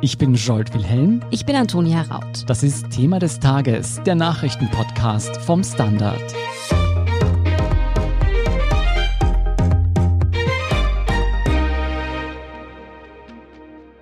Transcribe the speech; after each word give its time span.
Ich 0.00 0.16
bin 0.16 0.34
Jolt 0.34 0.72
Wilhelm. 0.74 1.22
Ich 1.32 1.44
bin 1.44 1.56
Antonia 1.56 2.02
Raut. 2.02 2.44
Das 2.46 2.62
ist 2.62 2.88
Thema 2.90 3.18
des 3.18 3.40
Tages, 3.40 4.00
der 4.06 4.14
Nachrichtenpodcast 4.14 5.38
vom 5.38 5.64
Standard. 5.64 6.22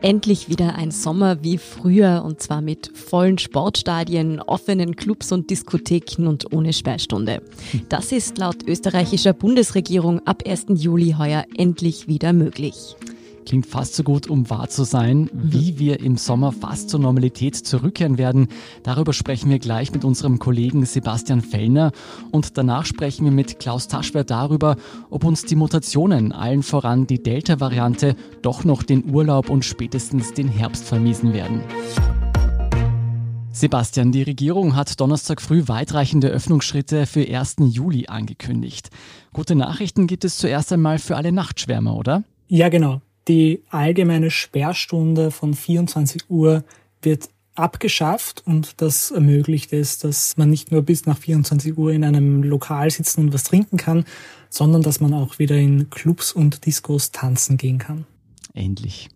Endlich 0.02 0.50
wieder 0.50 0.74
ein 0.74 0.90
Sommer 0.90 1.42
wie 1.42 1.56
früher 1.56 2.22
und 2.26 2.42
zwar 2.42 2.60
mit 2.60 2.94
vollen 2.94 3.38
Sportstadien, 3.38 4.42
offenen 4.42 4.96
Clubs 4.96 5.32
und 5.32 5.48
Diskotheken 5.48 6.26
und 6.28 6.52
ohne 6.52 6.74
Sperrstunde. 6.74 7.40
Das 7.88 8.12
ist 8.12 8.36
laut 8.36 8.62
österreichischer 8.68 9.32
Bundesregierung 9.32 10.24
ab 10.26 10.42
1. 10.46 10.66
Juli 10.74 11.14
heuer 11.18 11.46
endlich 11.56 12.06
wieder 12.06 12.34
möglich. 12.34 12.96
Klingt 13.46 13.66
fast 13.66 13.94
so 13.94 14.02
gut, 14.02 14.26
um 14.26 14.50
wahr 14.50 14.68
zu 14.68 14.82
sein, 14.82 15.30
wie 15.32 15.78
wir 15.78 16.00
im 16.00 16.16
Sommer 16.16 16.50
fast 16.50 16.90
zur 16.90 16.98
Normalität 16.98 17.54
zurückkehren 17.54 18.18
werden. 18.18 18.48
Darüber 18.82 19.12
sprechen 19.12 19.50
wir 19.50 19.60
gleich 19.60 19.92
mit 19.92 20.04
unserem 20.04 20.40
Kollegen 20.40 20.84
Sebastian 20.84 21.42
Fellner 21.42 21.92
und 22.32 22.58
danach 22.58 22.86
sprechen 22.86 23.24
wir 23.24 23.30
mit 23.30 23.60
Klaus 23.60 23.86
Taschwer 23.86 24.24
darüber, 24.24 24.74
ob 25.10 25.22
uns 25.22 25.44
die 25.44 25.54
Mutationen, 25.54 26.32
allen 26.32 26.64
voran 26.64 27.06
die 27.06 27.22
Delta-Variante, 27.22 28.16
doch 28.42 28.64
noch 28.64 28.82
den 28.82 29.08
Urlaub 29.14 29.48
und 29.48 29.64
spätestens 29.64 30.34
den 30.34 30.48
Herbst 30.48 30.84
vermiesen 30.84 31.32
werden. 31.32 31.60
Sebastian, 33.52 34.10
die 34.10 34.24
Regierung 34.24 34.74
hat 34.74 35.00
Donnerstag 35.00 35.40
früh 35.40 35.62
weitreichende 35.66 36.28
Öffnungsschritte 36.28 37.06
für 37.06 37.20
1. 37.26 37.56
Juli 37.60 38.08
angekündigt. 38.08 38.90
Gute 39.32 39.54
Nachrichten 39.54 40.08
gibt 40.08 40.24
es 40.24 40.36
zuerst 40.36 40.72
einmal 40.72 40.98
für 40.98 41.16
alle 41.16 41.30
Nachtschwärmer, 41.30 41.96
oder? 41.96 42.24
Ja, 42.48 42.68
genau. 42.68 43.00
Die 43.28 43.62
allgemeine 43.70 44.30
Sperrstunde 44.30 45.30
von 45.30 45.54
24 45.54 46.30
Uhr 46.30 46.64
wird 47.02 47.28
abgeschafft 47.54 48.42
und 48.46 48.80
das 48.80 49.10
ermöglicht 49.10 49.72
es, 49.72 49.98
dass 49.98 50.36
man 50.36 50.50
nicht 50.50 50.70
nur 50.70 50.82
bis 50.82 51.06
nach 51.06 51.18
24 51.18 51.76
Uhr 51.76 51.92
in 51.92 52.04
einem 52.04 52.42
Lokal 52.42 52.90
sitzen 52.90 53.22
und 53.22 53.32
was 53.32 53.44
trinken 53.44 53.78
kann, 53.78 54.04
sondern 54.50 54.82
dass 54.82 55.00
man 55.00 55.14
auch 55.14 55.38
wieder 55.38 55.56
in 55.56 55.90
Clubs 55.90 56.32
und 56.32 56.66
Discos 56.66 57.12
tanzen 57.12 57.56
gehen 57.56 57.78
kann. 57.78 58.06
Endlich. 58.52 59.08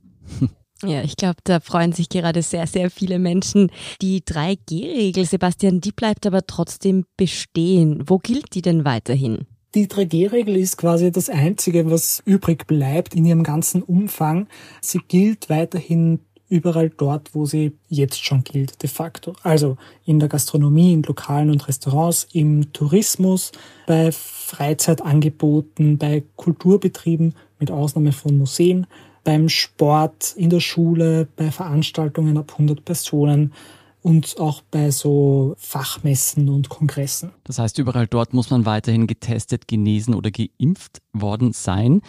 Ja, 0.83 1.03
ich 1.03 1.17
glaube, 1.17 1.41
da 1.45 1.61
freuen 1.61 1.93
sich 1.93 2.09
gerade 2.09 2.43
sehr, 2.43 2.67
sehr 2.67 2.91
viele 2.91 3.19
Menschen. 3.19 3.71
Die 4.01 4.23
3G-Regel, 4.23 5.27
Sebastian, 5.27 5.83
die 5.83 5.93
bleibt 5.93 6.27
aber 6.27 6.47
trotzdem 6.47 7.05
bestehen. 7.19 8.03
Wo 8.07 8.19
gilt 8.19 8.55
die 8.55 8.63
denn 8.63 8.87
weiterhin? 8.87 9.47
Die 9.77 9.87
3G-Regel 9.87 10.57
ist 10.57 10.79
quasi 10.79 11.13
das 11.13 11.29
Einzige, 11.29 11.89
was 11.89 12.23
übrig 12.25 12.67
bleibt 12.67 13.15
in 13.15 13.25
ihrem 13.25 13.45
ganzen 13.45 13.83
Umfang. 13.83 14.49
Sie 14.81 14.99
gilt 15.07 15.49
weiterhin 15.49 16.19
überall 16.49 16.91
dort, 16.91 17.37
wo 17.37 17.47
sie 17.47 17.73
jetzt 17.89 18.25
schon 18.25 18.43
gilt, 18.43 18.83
de 18.83 18.91
facto. 18.91 19.35
Also 19.45 19.77
in 20.05 20.19
der 20.19 20.29
Gastronomie, 20.29 20.93
in 20.93 21.05
Lokalen 21.05 21.51
und 21.51 21.69
Restaurants, 21.69 22.27
im 22.33 22.73
Tourismus, 22.73 23.53
bei 23.87 24.11
Freizeitangeboten, 24.11 25.99
bei 25.99 26.25
Kulturbetrieben, 26.35 27.37
mit 27.61 27.71
Ausnahme 27.71 28.11
von 28.11 28.37
Museen, 28.37 28.89
beim 29.23 29.49
Sport, 29.49 30.35
in 30.37 30.51
der 30.51 30.61
Schule, 30.61 31.29
bei 31.37 31.53
Veranstaltungen 31.53 32.37
ab 32.39 32.51
100 32.53 32.85
Personen, 32.85 33.53
und 34.03 34.39
auch 34.39 34.63
bei 34.63 34.91
so 34.91 35.55
Fachmessen 35.59 36.49
und 36.49 36.69
Kongressen. 36.69 37.33
Das 37.45 37.59
heißt, 37.59 37.79
überall 37.79 38.07
dort 38.07 38.33
muss 38.33 38.51
man 38.51 38.67
weiterhin 38.67 39.07
getestet, 39.07 39.69
genesen 39.69 40.15
oder 40.15 40.31
geimpft 40.31 41.03
worden 41.13 41.53
sein. 41.53 42.01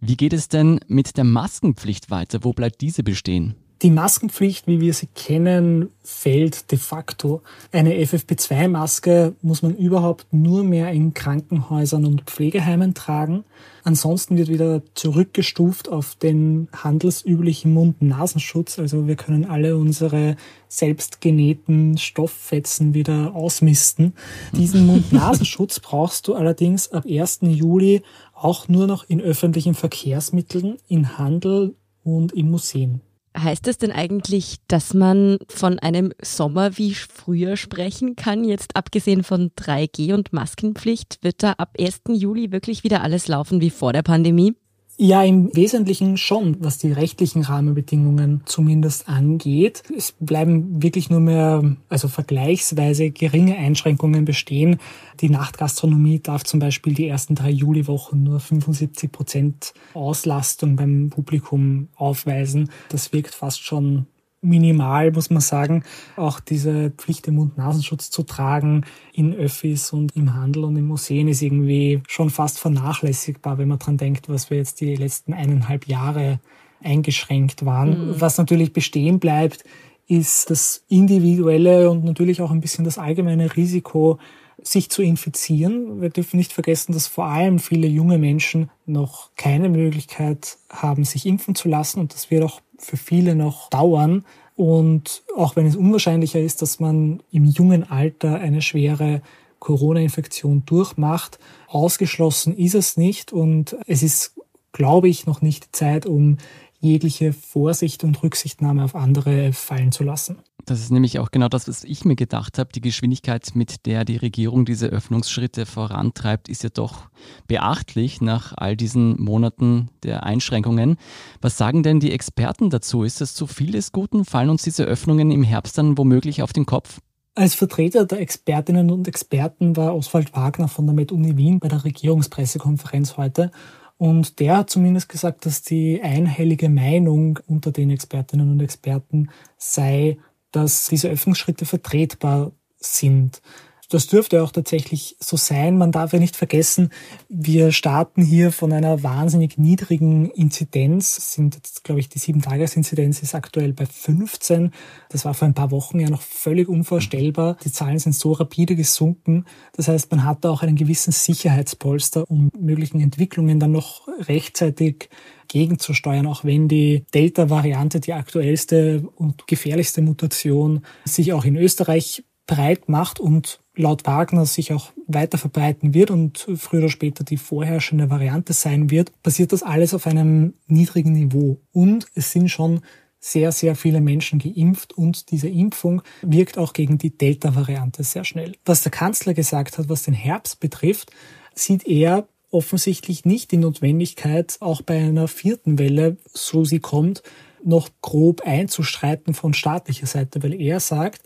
Wie 0.00 0.16
geht 0.16 0.32
es 0.32 0.48
denn 0.48 0.80
mit 0.88 1.16
der 1.16 1.24
Maskenpflicht 1.24 2.10
weiter? 2.10 2.42
Wo 2.42 2.52
bleibt 2.52 2.80
diese 2.80 3.02
bestehen? 3.02 3.54
Die 3.82 3.90
Maskenpflicht, 3.90 4.66
wie 4.66 4.82
wir 4.82 4.92
sie 4.92 5.08
kennen, 5.14 5.88
fällt 6.02 6.70
de 6.70 6.78
facto. 6.78 7.40
Eine 7.72 7.94
FFP2-Maske 7.94 9.34
muss 9.40 9.62
man 9.62 9.74
überhaupt 9.74 10.26
nur 10.32 10.64
mehr 10.64 10.92
in 10.92 11.14
Krankenhäusern 11.14 12.04
und 12.04 12.24
Pflegeheimen 12.24 12.92
tragen. 12.92 13.44
Ansonsten 13.82 14.36
wird 14.36 14.48
wieder 14.48 14.82
zurückgestuft 14.94 15.88
auf 15.88 16.14
den 16.14 16.68
handelsüblichen 16.76 17.72
Mund-Nasenschutz. 17.72 18.78
Also 18.78 19.08
wir 19.08 19.16
können 19.16 19.46
alle 19.46 19.78
unsere 19.78 20.36
selbst 20.68 21.22
genähten 21.22 21.96
Stofffetzen 21.96 22.92
wieder 22.92 23.34
ausmisten. 23.34 24.12
Diesen 24.52 24.84
Mund-Nasenschutz 24.84 25.80
brauchst 25.80 26.28
du 26.28 26.34
allerdings 26.34 26.92
ab 26.92 27.06
1. 27.08 27.38
Juli 27.44 28.02
auch 28.34 28.68
nur 28.68 28.86
noch 28.86 29.08
in 29.08 29.22
öffentlichen 29.22 29.72
Verkehrsmitteln, 29.72 30.76
in 30.86 31.16
Handel 31.16 31.74
und 32.04 32.32
in 32.32 32.50
Museen. 32.50 33.00
Heißt 33.36 33.66
das 33.66 33.78
denn 33.78 33.92
eigentlich, 33.92 34.56
dass 34.66 34.92
man 34.92 35.38
von 35.48 35.78
einem 35.78 36.12
Sommer 36.20 36.76
wie 36.78 36.94
früher 36.94 37.56
sprechen 37.56 38.16
kann? 38.16 38.42
Jetzt 38.42 38.74
abgesehen 38.74 39.22
von 39.22 39.50
3G 39.50 40.14
und 40.14 40.32
Maskenpflicht, 40.32 41.18
wird 41.22 41.42
da 41.42 41.52
ab 41.52 41.76
1. 41.78 42.02
Juli 42.08 42.50
wirklich 42.50 42.82
wieder 42.82 43.02
alles 43.02 43.28
laufen 43.28 43.60
wie 43.60 43.70
vor 43.70 43.92
der 43.92 44.02
Pandemie? 44.02 44.56
Ja, 45.02 45.22
im 45.22 45.56
Wesentlichen 45.56 46.18
schon, 46.18 46.58
was 46.60 46.76
die 46.76 46.92
rechtlichen 46.92 47.40
Rahmenbedingungen 47.40 48.42
zumindest 48.44 49.08
angeht. 49.08 49.82
Es 49.96 50.12
bleiben 50.12 50.82
wirklich 50.82 51.08
nur 51.08 51.20
mehr, 51.20 51.74
also 51.88 52.06
vergleichsweise 52.08 53.10
geringe 53.10 53.56
Einschränkungen 53.56 54.26
bestehen. 54.26 54.78
Die 55.22 55.30
Nachtgastronomie 55.30 56.20
darf 56.20 56.44
zum 56.44 56.60
Beispiel 56.60 56.92
die 56.92 57.08
ersten 57.08 57.34
drei 57.34 57.48
Juliwochen 57.48 58.24
nur 58.24 58.40
75 58.40 59.10
Prozent 59.10 59.72
Auslastung 59.94 60.76
beim 60.76 61.08
Publikum 61.08 61.88
aufweisen. 61.96 62.68
Das 62.90 63.10
wirkt 63.14 63.34
fast 63.34 63.64
schon 63.64 64.04
minimal, 64.42 65.12
muss 65.12 65.30
man 65.30 65.40
sagen. 65.40 65.84
Auch 66.16 66.40
diese 66.40 66.90
Pflicht, 66.90 67.26
den 67.26 67.34
Mund-Nasenschutz 67.34 68.10
zu 68.10 68.22
tragen 68.22 68.84
in 69.12 69.34
Öffis 69.34 69.92
und 69.92 70.16
im 70.16 70.34
Handel 70.34 70.64
und 70.64 70.76
in 70.76 70.86
Museen 70.86 71.28
ist 71.28 71.42
irgendwie 71.42 72.02
schon 72.08 72.30
fast 72.30 72.58
vernachlässigbar, 72.58 73.58
wenn 73.58 73.68
man 73.68 73.78
dran 73.78 73.96
denkt, 73.96 74.28
was 74.28 74.50
wir 74.50 74.56
jetzt 74.56 74.80
die 74.80 74.96
letzten 74.96 75.34
eineinhalb 75.34 75.86
Jahre 75.86 76.40
eingeschränkt 76.82 77.64
waren. 77.66 78.08
Mhm. 78.08 78.20
Was 78.20 78.38
natürlich 78.38 78.72
bestehen 78.72 79.18
bleibt, 79.18 79.64
ist 80.06 80.50
das 80.50 80.82
individuelle 80.88 81.90
und 81.90 82.04
natürlich 82.04 82.42
auch 82.42 82.50
ein 82.50 82.60
bisschen 82.60 82.84
das 82.84 82.98
allgemeine 82.98 83.54
Risiko, 83.56 84.18
sich 84.62 84.90
zu 84.90 85.02
infizieren. 85.02 86.00
Wir 86.00 86.10
dürfen 86.10 86.36
nicht 86.36 86.52
vergessen, 86.52 86.92
dass 86.92 87.06
vor 87.06 87.26
allem 87.26 87.58
viele 87.58 87.88
junge 87.88 88.18
Menschen 88.18 88.70
noch 88.86 89.30
keine 89.36 89.68
Möglichkeit 89.68 90.58
haben, 90.68 91.04
sich 91.04 91.26
impfen 91.26 91.54
zu 91.54 91.68
lassen 91.68 92.00
und 92.00 92.14
das 92.14 92.30
wird 92.30 92.44
auch 92.44 92.60
für 92.78 92.96
viele 92.96 93.34
noch 93.34 93.70
dauern. 93.70 94.24
Und 94.56 95.22
auch 95.36 95.56
wenn 95.56 95.66
es 95.66 95.76
unwahrscheinlicher 95.76 96.40
ist, 96.40 96.60
dass 96.60 96.80
man 96.80 97.22
im 97.30 97.44
jungen 97.44 97.88
Alter 97.90 98.40
eine 98.40 98.60
schwere 98.60 99.22
Corona-Infektion 99.58 100.64
durchmacht, 100.66 101.38
ausgeschlossen 101.68 102.56
ist 102.56 102.74
es 102.74 102.96
nicht. 102.96 103.32
Und 103.32 103.76
es 103.86 104.02
ist, 104.02 104.34
glaube 104.72 105.08
ich, 105.08 105.26
noch 105.26 105.40
nicht 105.40 105.74
Zeit, 105.74 106.06
um 106.06 106.38
jegliche 106.80 107.32
Vorsicht 107.32 108.04
und 108.04 108.22
Rücksichtnahme 108.22 108.84
auf 108.84 108.94
andere 108.94 109.52
fallen 109.52 109.92
zu 109.92 110.02
lassen. 110.02 110.38
Das 110.66 110.80
ist 110.80 110.90
nämlich 110.90 111.18
auch 111.18 111.30
genau 111.30 111.48
das, 111.48 111.68
was 111.68 111.84
ich 111.84 112.04
mir 112.04 112.16
gedacht 112.16 112.58
habe. 112.58 112.70
Die 112.74 112.80
Geschwindigkeit, 112.80 113.50
mit 113.54 113.86
der 113.86 114.04
die 114.04 114.16
Regierung 114.16 114.64
diese 114.64 114.86
Öffnungsschritte 114.88 115.66
vorantreibt, 115.66 116.48
ist 116.48 116.62
ja 116.62 116.70
doch 116.70 117.08
beachtlich 117.46 118.20
nach 118.20 118.52
all 118.56 118.76
diesen 118.76 119.20
Monaten 119.20 119.88
der 120.02 120.24
Einschränkungen. 120.24 120.96
Was 121.40 121.56
sagen 121.56 121.82
denn 121.82 122.00
die 122.00 122.12
Experten 122.12 122.70
dazu? 122.70 123.04
Ist 123.04 123.20
das 123.20 123.34
zu 123.34 123.46
viel 123.46 123.72
des 123.72 123.92
Guten? 123.92 124.24
Fallen 124.24 124.50
uns 124.50 124.62
diese 124.62 124.84
Öffnungen 124.84 125.30
im 125.30 125.42
Herbst 125.42 125.78
dann 125.78 125.98
womöglich 125.98 126.42
auf 126.42 126.52
den 126.52 126.66
Kopf? 126.66 127.00
Als 127.34 127.54
Vertreter 127.54 128.06
der 128.06 128.20
Expertinnen 128.20 128.90
und 128.90 129.06
Experten 129.06 129.76
war 129.76 129.94
Oswald 129.94 130.34
Wagner 130.34 130.68
von 130.68 130.86
der 130.86 130.94
Med-Uni 130.94 131.36
Wien 131.36 131.60
bei 131.60 131.68
der 131.68 131.84
Regierungspressekonferenz 131.84 133.16
heute 133.16 133.50
und 134.00 134.40
der 134.40 134.56
hat 134.56 134.70
zumindest 134.70 135.10
gesagt, 135.10 135.44
dass 135.44 135.60
die 135.60 136.00
einhellige 136.00 136.70
Meinung 136.70 137.38
unter 137.46 137.70
den 137.70 137.90
Expertinnen 137.90 138.50
und 138.50 138.62
Experten 138.62 139.28
sei, 139.58 140.16
dass 140.52 140.86
diese 140.86 141.10
Öffnungsschritte 141.10 141.66
vertretbar 141.66 142.50
sind. 142.78 143.42
Das 143.90 144.06
dürfte 144.06 144.44
auch 144.44 144.52
tatsächlich 144.52 145.16
so 145.18 145.36
sein. 145.36 145.76
Man 145.76 145.90
darf 145.90 146.12
ja 146.12 146.20
nicht 146.20 146.36
vergessen, 146.36 146.90
wir 147.28 147.72
starten 147.72 148.22
hier 148.22 148.52
von 148.52 148.72
einer 148.72 149.02
wahnsinnig 149.02 149.58
niedrigen 149.58 150.30
Inzidenz. 150.30 151.34
Sind 151.34 151.56
jetzt, 151.56 151.82
glaube 151.82 151.98
ich, 151.98 152.08
die 152.08 152.20
Sieben-Tages-Inzidenz 152.20 153.20
ist 153.20 153.34
aktuell 153.34 153.72
bei 153.72 153.86
15. 153.86 154.70
Das 155.08 155.24
war 155.24 155.34
vor 155.34 155.48
ein 155.48 155.54
paar 155.54 155.72
Wochen 155.72 155.98
ja 155.98 156.08
noch 156.08 156.22
völlig 156.22 156.68
unvorstellbar. 156.68 157.56
Die 157.64 157.72
Zahlen 157.72 157.98
sind 157.98 158.14
so 158.14 158.30
rapide 158.30 158.76
gesunken. 158.76 159.44
Das 159.74 159.88
heißt, 159.88 160.08
man 160.12 160.24
hat 160.24 160.44
da 160.44 160.50
auch 160.50 160.62
einen 160.62 160.76
gewissen 160.76 161.12
Sicherheitspolster, 161.12 162.30
um 162.30 162.52
möglichen 162.56 163.00
Entwicklungen 163.00 163.58
dann 163.58 163.72
noch 163.72 164.06
rechtzeitig 164.20 165.08
gegenzusteuern, 165.48 166.28
auch 166.28 166.44
wenn 166.44 166.68
die 166.68 167.04
Delta-Variante, 167.12 167.98
die 167.98 168.12
aktuellste 168.12 169.02
und 169.16 169.48
gefährlichste 169.48 170.00
Mutation, 170.00 170.82
sich 171.04 171.32
auch 171.32 171.44
in 171.44 171.56
Österreich 171.56 172.22
breit 172.46 172.88
macht 172.88 173.18
und 173.18 173.60
laut 173.80 174.06
Wagner 174.06 174.46
sich 174.46 174.72
auch 174.72 174.92
weiter 175.06 175.38
verbreiten 175.38 175.94
wird 175.94 176.10
und 176.10 176.46
früher 176.56 176.80
oder 176.80 176.88
später 176.88 177.24
die 177.24 177.36
vorherrschende 177.36 178.10
Variante 178.10 178.52
sein 178.52 178.90
wird, 178.90 179.12
basiert 179.22 179.52
das 179.52 179.62
alles 179.62 179.94
auf 179.94 180.06
einem 180.06 180.54
niedrigen 180.66 181.12
Niveau. 181.12 181.58
Und 181.72 182.06
es 182.14 182.30
sind 182.30 182.48
schon 182.48 182.80
sehr, 183.18 183.52
sehr 183.52 183.76
viele 183.76 184.00
Menschen 184.00 184.38
geimpft 184.38 184.94
und 184.94 185.30
diese 185.30 185.48
Impfung 185.48 186.02
wirkt 186.22 186.56
auch 186.56 186.72
gegen 186.72 186.96
die 186.96 187.16
Delta-Variante 187.16 188.02
sehr 188.02 188.24
schnell. 188.24 188.56
Was 188.64 188.82
der 188.82 188.92
Kanzler 188.92 189.34
gesagt 189.34 189.76
hat, 189.76 189.88
was 189.88 190.04
den 190.04 190.14
Herbst 190.14 190.60
betrifft, 190.60 191.10
sieht 191.54 191.86
er 191.86 192.26
offensichtlich 192.50 193.24
nicht 193.24 193.52
die 193.52 193.58
Notwendigkeit, 193.58 194.56
auch 194.60 194.82
bei 194.82 194.98
einer 194.98 195.28
vierten 195.28 195.78
Welle, 195.78 196.16
so 196.32 196.64
sie 196.64 196.80
kommt, 196.80 197.22
noch 197.62 197.90
grob 198.00 198.40
einzustreiten 198.40 199.34
von 199.34 199.52
staatlicher 199.52 200.06
Seite, 200.06 200.42
weil 200.42 200.54
er 200.54 200.80
sagt, 200.80 201.22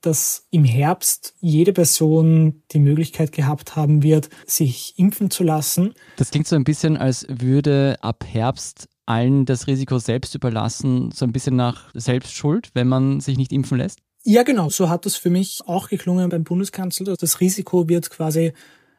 dass 0.00 0.46
im 0.50 0.64
Herbst 0.64 1.34
jede 1.40 1.72
Person 1.72 2.62
die 2.72 2.78
Möglichkeit 2.78 3.32
gehabt 3.32 3.76
haben 3.76 4.02
wird, 4.02 4.28
sich 4.46 4.94
impfen 4.96 5.30
zu 5.30 5.42
lassen. 5.42 5.94
Das 6.16 6.30
klingt 6.30 6.46
so 6.46 6.56
ein 6.56 6.64
bisschen, 6.64 6.96
als 6.96 7.26
würde 7.28 7.96
ab 8.00 8.24
Herbst 8.26 8.88
allen 9.06 9.46
das 9.46 9.66
Risiko 9.66 9.98
selbst 9.98 10.34
überlassen, 10.34 11.10
so 11.12 11.24
ein 11.24 11.32
bisschen 11.32 11.56
nach 11.56 11.90
Selbstschuld, 11.94 12.70
wenn 12.74 12.88
man 12.88 13.20
sich 13.20 13.38
nicht 13.38 13.52
impfen 13.52 13.78
lässt? 13.78 14.00
Ja, 14.24 14.42
genau. 14.42 14.68
So 14.68 14.90
hat 14.90 15.06
das 15.06 15.16
für 15.16 15.30
mich 15.30 15.60
auch 15.66 15.88
geklungen 15.88 16.28
beim 16.28 16.44
Bundeskanzler. 16.44 17.16
Das 17.16 17.40
Risiko 17.40 17.88
wird 17.88 18.10
quasi 18.10 18.52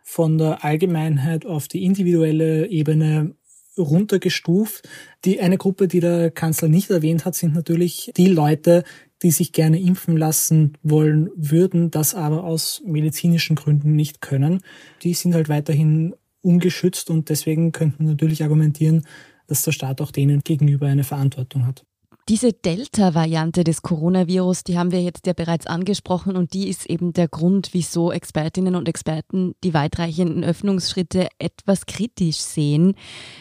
von 0.04 0.40
der 0.40 0.66
Allgemeinheit 0.66 1.46
auf 1.46 1.68
die 1.68 1.84
individuelle 1.84 2.68
Ebene 2.68 3.36
runtergestuft. 3.82 4.88
Die 5.26 5.40
eine 5.40 5.58
Gruppe, 5.58 5.88
die 5.88 6.00
der 6.00 6.32
Kanzler 6.32 6.68
nicht 6.68 6.90
erwähnt 6.90 7.26
hat, 7.26 7.36
sind 7.36 7.54
natürlich 7.54 8.12
die 8.16 8.28
Leute, 8.28 8.84
die 9.22 9.32
sich 9.32 9.52
gerne 9.52 9.80
impfen 9.80 10.16
lassen 10.16 10.78
wollen 10.84 11.30
würden, 11.36 11.92
das 11.92 12.16
aber 12.16 12.44
aus 12.44 12.82
medizinischen 12.86 13.56
Gründen 13.56 13.96
nicht 13.96 14.22
können. 14.22 14.62
Die 15.04 15.14
sind 15.14 15.36
halt 15.36 15.50
weiterhin 15.50 16.16
ungeschützt 16.42 17.10
und 17.10 17.30
deswegen 17.30 17.72
könnte 17.72 17.98
man 18.02 18.12
natürlich 18.12 18.44
argumentieren, 18.44 19.06
dass 19.48 19.64
der 19.64 19.72
Staat 19.72 20.00
auch 20.00 20.12
denen 20.12 20.42
gegenüber 20.42 20.88
eine 20.88 21.04
Verantwortung 21.04 21.66
hat. 21.66 21.86
Diese 22.30 22.54
Delta-Variante 22.54 23.64
des 23.64 23.82
Coronavirus, 23.82 24.64
die 24.64 24.78
haben 24.78 24.92
wir 24.92 25.02
jetzt 25.02 25.26
ja 25.26 25.34
bereits 25.34 25.66
angesprochen 25.66 26.38
und 26.38 26.54
die 26.54 26.70
ist 26.70 26.88
eben 26.88 27.12
der 27.12 27.28
Grund, 27.28 27.70
wieso 27.72 28.12
Expertinnen 28.12 28.76
und 28.76 28.88
Experten 28.88 29.56
die 29.64 29.74
weitreichenden 29.74 30.44
Öffnungsschritte 30.44 31.28
etwas 31.40 31.88
kritisch 31.88 32.38
sehen. 32.38 32.94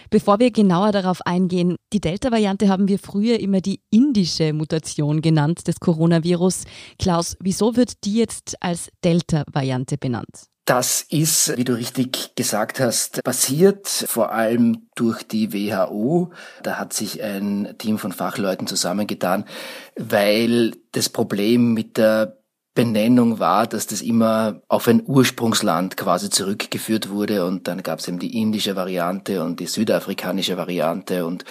Bevor 0.08 0.38
wir 0.38 0.50
genauer 0.52 0.93
darauf 0.93 1.20
eingehen, 1.26 1.76
die 1.93 2.00
Delta-Variante 2.00 2.70
haben 2.70 2.88
wir 2.88 2.99
früher 2.99 3.38
immer 3.40 3.61
die 3.61 3.82
indische 3.90 4.55
Mutation 4.55 5.20
genannt 5.20 5.69
des 5.69 5.81
Coronavirus. 5.81 6.64
Klaus, 6.99 7.37
wieso 7.40 7.76
wird 7.76 8.05
die 8.05 8.14
jetzt 8.14 8.56
als 8.62 8.88
Delta-Variante 9.05 9.99
benannt? 9.99 10.49
Das 10.68 11.00
ist, 11.08 11.56
wie 11.56 11.64
du 11.64 11.72
richtig 11.72 12.34
gesagt 12.36 12.78
hast, 12.78 13.24
passiert 13.24 13.88
vor 13.88 14.32
allem 14.32 14.88
durch 14.96 15.22
die 15.22 15.54
WHO. 15.54 16.30
Da 16.62 16.78
hat 16.78 16.92
sich 16.92 17.22
ein 17.22 17.74
Team 17.78 17.96
von 17.96 18.12
Fachleuten 18.12 18.66
zusammengetan, 18.66 19.46
weil 19.96 20.72
das 20.92 21.08
Problem 21.08 21.72
mit 21.72 21.96
der 21.96 22.38
Benennung 22.78 23.40
war, 23.40 23.66
dass 23.66 23.88
das 23.88 24.02
immer 24.02 24.62
auf 24.69 24.86
ein 24.86 25.02
Ursprungsland 25.04 25.96
quasi 25.96 26.30
zurückgeführt 26.30 27.10
wurde 27.10 27.44
und 27.44 27.66
dann 27.66 27.82
gab 27.82 27.98
es 27.98 28.06
eben 28.06 28.20
die 28.20 28.40
indische 28.40 28.76
Variante 28.76 29.42
und 29.42 29.58
die 29.58 29.66
südafrikanische 29.66 30.56
Variante 30.56 31.26
und 31.26 31.44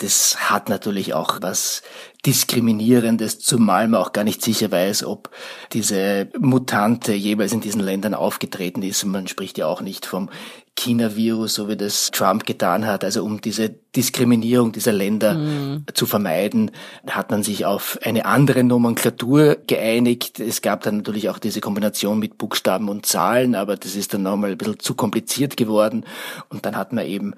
das 0.00 0.50
hat 0.50 0.68
natürlich 0.68 1.14
auch 1.14 1.38
was 1.40 1.80
Diskriminierendes, 2.26 3.38
zumal 3.38 3.88
man 3.88 4.02
auch 4.02 4.12
gar 4.12 4.24
nicht 4.24 4.42
sicher 4.42 4.70
weiß, 4.70 5.04
ob 5.04 5.30
diese 5.72 6.28
Mutante 6.38 7.14
jeweils 7.14 7.54
in 7.54 7.62
diesen 7.62 7.80
Ländern 7.80 8.12
aufgetreten 8.12 8.82
ist. 8.82 9.04
Man 9.04 9.26
spricht 9.26 9.56
ja 9.56 9.66
auch 9.66 9.80
nicht 9.80 10.04
vom 10.04 10.28
China-Virus, 10.76 11.54
so 11.54 11.68
wie 11.68 11.76
das 11.76 12.10
Trump 12.10 12.46
getan 12.46 12.86
hat. 12.86 13.04
Also 13.04 13.24
um 13.24 13.40
diese 13.40 13.70
Diskriminierung 13.70 14.72
dieser 14.72 14.92
Länder 14.92 15.34
mhm. 15.34 15.84
zu 15.94 16.06
vermeiden, 16.06 16.70
hat 17.08 17.30
man 17.30 17.42
sich 17.42 17.64
auf 17.64 17.98
eine 18.02 18.26
andere 18.26 18.64
Nomenklatur 18.64 19.56
geeinigt. 19.66 20.40
Es 20.40 20.62
gab 20.62 20.82
dann 20.82 20.98
natürlich 20.98 21.28
auch 21.28 21.38
diese 21.38 21.60
Kombination 21.60 22.18
mit 22.18 22.38
Buchstaben 22.38 22.88
und 22.88 23.06
Zahlen, 23.06 23.54
aber 23.54 23.76
das 23.76 23.94
ist 23.94 24.14
dann 24.14 24.22
nochmal 24.22 24.52
ein 24.52 24.58
bisschen 24.58 24.80
zu 24.80 24.94
kompliziert 24.94 25.56
geworden. 25.56 26.04
Und 26.48 26.66
dann 26.66 26.76
hat 26.76 26.92
man 26.92 27.06
eben 27.06 27.34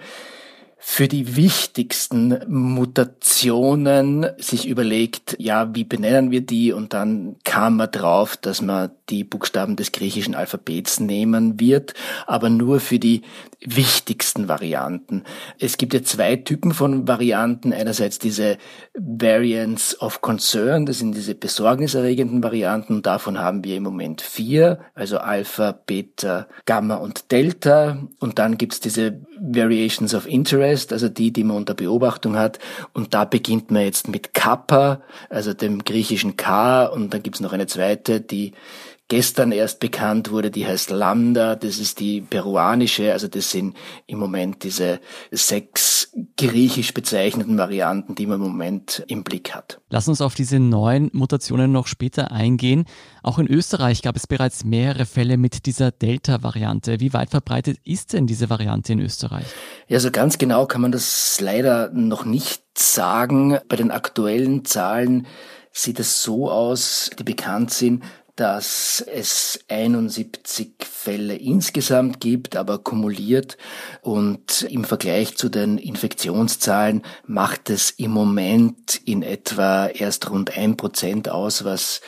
für 0.79 1.09
die 1.09 1.37
wichtigsten 1.37 2.39
Mutationen 2.49 4.27
sich 4.39 4.69
überlegt, 4.69 5.35
ja, 5.39 5.75
wie 5.75 5.85
benennen 5.85 6.31
wir 6.31 6.43
die? 6.43 6.73
Und 6.73 6.93
dann 6.93 7.37
kam 7.45 7.77
man 7.79 7.91
drauf, 7.91 8.37
dass 8.37 8.61
man 8.61 8.91
die 9.09 9.25
Buchstaben 9.25 9.77
des 9.77 9.93
griechischen 9.93 10.35
Alphabets 10.35 11.01
nehmen 11.01 11.59
wird, 11.59 11.95
aber 12.27 12.51
nur 12.51 12.81
für 12.81 12.99
die 12.99 13.23
wichtigsten 13.65 14.49
Varianten. 14.49 15.25
Es 15.59 15.79
gibt 15.79 15.95
ja 15.95 16.03
zwei 16.03 16.37
Typen 16.37 16.73
von 16.73 17.09
Varianten. 17.09 17.73
Einerseits 17.73 18.19
diese 18.19 18.59
Variants 18.95 20.01
of 20.01 20.21
Concern, 20.21 20.87
das 20.87 20.99
sind 20.99 21.17
diese 21.17 21.35
besorgniserregenden 21.35 22.43
Varianten. 22.43 23.03
Davon 23.03 23.39
haben 23.39 23.65
wir 23.65 23.77
im 23.77 23.83
Moment 23.83 24.21
vier, 24.21 24.81
also 24.95 25.19
Alpha, 25.19 25.73
Beta, 25.73 26.49
Gamma 26.67 26.97
und 26.97 27.33
Delta. 27.33 27.99
Und 28.21 28.39
dann 28.39 28.59
gibt's 28.59 28.81
diese 28.81 29.21
Variations 29.41 30.15
of 30.15 30.27
Interest, 30.27 30.66
also 30.73 31.09
die, 31.09 31.33
die 31.33 31.45
man 31.45 31.57
unter 31.57 31.75
Beobachtung 31.75 32.37
hat. 32.37 32.59
Und 32.93 33.15
da 33.15 33.25
beginnt 33.25 33.71
man 33.71 33.83
jetzt 33.83 34.09
mit 34.09 34.35
Kappa, 34.35 35.03
also 35.31 35.55
dem 35.55 35.85
griechischen 35.85 36.37
K. 36.37 36.87
Und 36.87 37.15
dann 37.15 37.23
gibt's 37.23 37.41
noch 37.41 37.53
eine 37.53 37.67
zweite, 37.67 38.21
die 38.21 38.53
gestern 39.09 39.53
erst 39.53 39.81
bekannt 39.81 40.31
wurde, 40.31 40.51
die 40.51 40.67
heißt 40.67 40.91
Lambda, 40.91 41.55
das 41.55 41.79
ist 41.79 42.01
die 42.01 42.21
peruanische, 42.21 43.13
also 43.13 43.29
das 43.29 43.51
sind 43.51 43.77
im 44.07 44.19
Moment 44.19 44.65
diese 44.65 45.01
sechs 45.31 45.96
griechisch 46.37 46.93
bezeichneten 46.93 47.57
Varianten, 47.57 48.15
die 48.15 48.27
man 48.27 48.37
im 48.37 48.49
Moment 48.49 49.03
im 49.09 49.25
Blick 49.25 49.55
hat. 49.55 49.81
Lass 49.89 50.07
uns 50.07 50.21
auf 50.21 50.35
diese 50.35 50.59
neuen 50.59 51.11
Mutationen 51.13 51.73
noch 51.73 51.87
später 51.87 52.31
eingehen. 52.31 52.85
Auch 53.23 53.39
in 53.39 53.47
Österreich 53.47 54.03
gab 54.03 54.17
es 54.17 54.27
bereits 54.27 54.65
mehrere 54.65 55.07
Fälle 55.07 55.39
mit 55.39 55.65
dieser 55.67 55.91
Delta-Variante. 55.91 57.01
Wie 57.01 57.15
weit 57.15 57.31
verbreitet 57.31 57.79
ist 57.85 58.13
denn 58.13 58.27
diese 58.27 58.51
Variante 58.51 58.93
in 58.93 59.01
Österreich? 59.01 59.47
Ja, 59.89 59.99
so 59.99 60.11
ganz 60.11 60.37
genau 60.37 60.67
kann 60.67 60.83
man 60.83 60.93
das 60.93 61.41
leider 61.41 61.91
noch 61.91 62.25
nicht 62.27 62.63
sagen. 62.79 63.59
Bei 63.69 63.77
den 63.77 63.91
aktuellen 63.91 64.65
Zahlen 64.65 65.27
sieht 65.73 66.01
es 66.01 66.23
so 66.23 66.51
aus, 66.51 67.11
die 67.19 67.25
bekannt 67.25 67.71
sind, 67.71 68.03
dass 68.37 69.03
es 69.13 69.65
71 69.69 70.75
Fälle 70.81 71.35
insgesamt 71.35 72.21
gibt, 72.21 72.55
aber 72.55 72.79
kumuliert. 72.79 73.57
Und 74.03 74.63
im 74.71 74.85
Vergleich 74.85 75.37
zu 75.37 75.49
den 75.49 75.79
Infektionszahlen 75.79 77.03
macht 77.25 77.71
es 77.71 77.91
im 77.91 78.11
Moment 78.11 79.01
in 79.05 79.23
etwa 79.23 79.87
erst 79.87 80.31
rund 80.31 80.57
ein 80.57 80.77
Prozent 80.77 81.31
aus, 81.31 81.65
was 81.65 82.03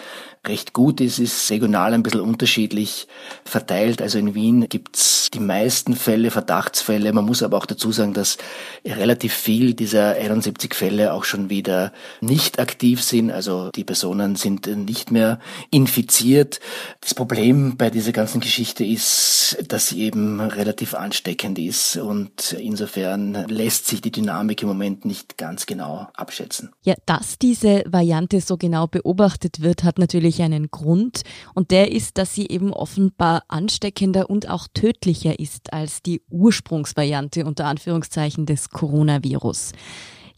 recht 0.47 0.73
gut 0.73 1.01
ist, 1.01 1.19
ist 1.19 1.51
regional 1.51 1.95
ein 1.95 2.03
bisschen 2.03 2.21
unterschiedlich 2.21 3.07
verteilt. 3.45 4.01
Also 4.03 4.19
in 4.19 4.35
Wien 4.35 4.69
gibt's 4.69 5.31
die 5.33 5.41
meisten 5.41 5.95
Fälle, 5.95 6.31
Verdachtsfälle. 6.31 7.13
Man 7.13 7.25
muss 7.25 7.43
aber 7.43 7.57
auch 7.59 7.67
dazu 7.67 7.93
sagen, 7.93 8.15
dass 8.15 8.39
relativ 8.85 9.35
viel 9.35 9.75
dieser 9.75 10.15
71 10.15 10.75
Fälle 10.75 11.13
auch 11.13 11.25
schon 11.25 11.51
wieder 11.51 11.93
nicht 12.21 12.59
aktiv 12.59 13.03
sind. 13.03 13.31
Also 13.31 13.71
die 13.75 13.85
Personen 13.85 14.37
sind 14.37 14.67
nicht 14.67 15.11
mehr 15.11 15.39
infiziert. 15.71 16.61
Das 17.01 17.15
Problem 17.15 17.77
bei 17.77 17.91
dieser 17.91 18.13
ganzen 18.13 18.41
Geschichte 18.41 18.85
ist, 18.85 19.59
dass 19.69 19.89
sie 19.89 20.03
eben 20.03 20.41
relativ 20.41 20.95
ansteckend 20.95 21.59
ist 21.59 21.97
und 21.97 22.53
insofern 22.53 23.47
lässt 23.49 23.87
sich 23.87 24.01
die 24.01 24.13
Dynamik 24.13 24.63
im 24.63 24.69
Moment 24.69 25.05
nicht 25.05 25.37
ganz 25.37 25.67
genau 25.67 26.09
abschätzen. 26.15 26.71
Ja, 26.85 26.95
dass 27.07 27.39
diese 27.39 27.83
Variante 27.87 28.41
so 28.41 28.57
genau 28.57 28.87
beobachtet 28.87 29.61
wird, 29.61 29.85
hat 29.85 29.99
natürlich 29.99 30.28
natürlich 30.29 30.43
einen 30.43 30.71
Grund 30.71 31.23
und 31.55 31.71
der 31.71 31.93
ist, 31.93 32.19
dass 32.19 32.35
sie 32.35 32.49
eben 32.49 32.73
offenbar 32.73 33.45
ansteckender 33.49 34.29
und 34.29 34.49
auch 34.49 34.69
tödlicher 34.73 35.39
ist 35.39 35.73
als 35.73 36.03
die 36.03 36.23
Ursprungsvariante 36.31 37.45
unter 37.45 37.67
Anführungszeichen 37.67 38.47
des 38.47 38.71
Coronavirus. 38.71 39.73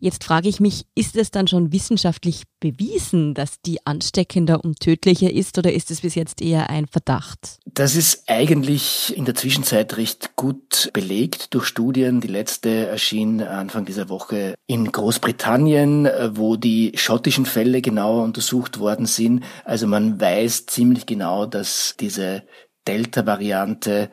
Jetzt 0.02 0.25
frage 0.25 0.49
ich 0.49 0.61
mich, 0.61 0.87
ist 0.95 1.14
es 1.14 1.30
dann 1.30 1.47
schon 1.47 1.73
wissenschaftlich 1.73 2.45
bewiesen, 2.59 3.35
dass 3.35 3.61
die 3.61 3.85
ansteckender 3.87 4.64
und 4.64 4.80
tödlicher 4.80 5.30
ist 5.30 5.59
oder 5.59 5.73
ist 5.73 5.90
es 5.90 6.00
bis 6.00 6.14
jetzt 6.14 6.40
eher 6.40 6.71
ein 6.71 6.87
Verdacht? 6.87 7.59
Das 7.66 7.95
ist 7.95 8.25
eigentlich 8.26 9.14
in 9.14 9.26
der 9.26 9.35
Zwischenzeit 9.35 9.99
recht 9.99 10.37
gut 10.37 10.88
belegt 10.95 11.52
durch 11.52 11.66
Studien. 11.66 12.23
Die 12.23 12.28
letzte 12.28 12.87
erschien 12.87 13.42
Anfang 13.42 13.85
dieser 13.85 14.09
Woche 14.09 14.54
in 14.66 14.90
Großbritannien, 14.90 16.09
wo 16.30 16.57
die 16.57 16.92
schottischen 16.95 17.45
Fälle 17.45 17.83
genauer 17.83 18.25
untersucht 18.25 18.78
worden 18.78 19.04
sind. 19.04 19.45
Also 19.66 19.87
man 19.87 20.19
weiß 20.19 20.64
ziemlich 20.64 21.04
genau, 21.04 21.45
dass 21.45 21.95
diese 22.00 22.45
Delta-Variante 22.88 24.11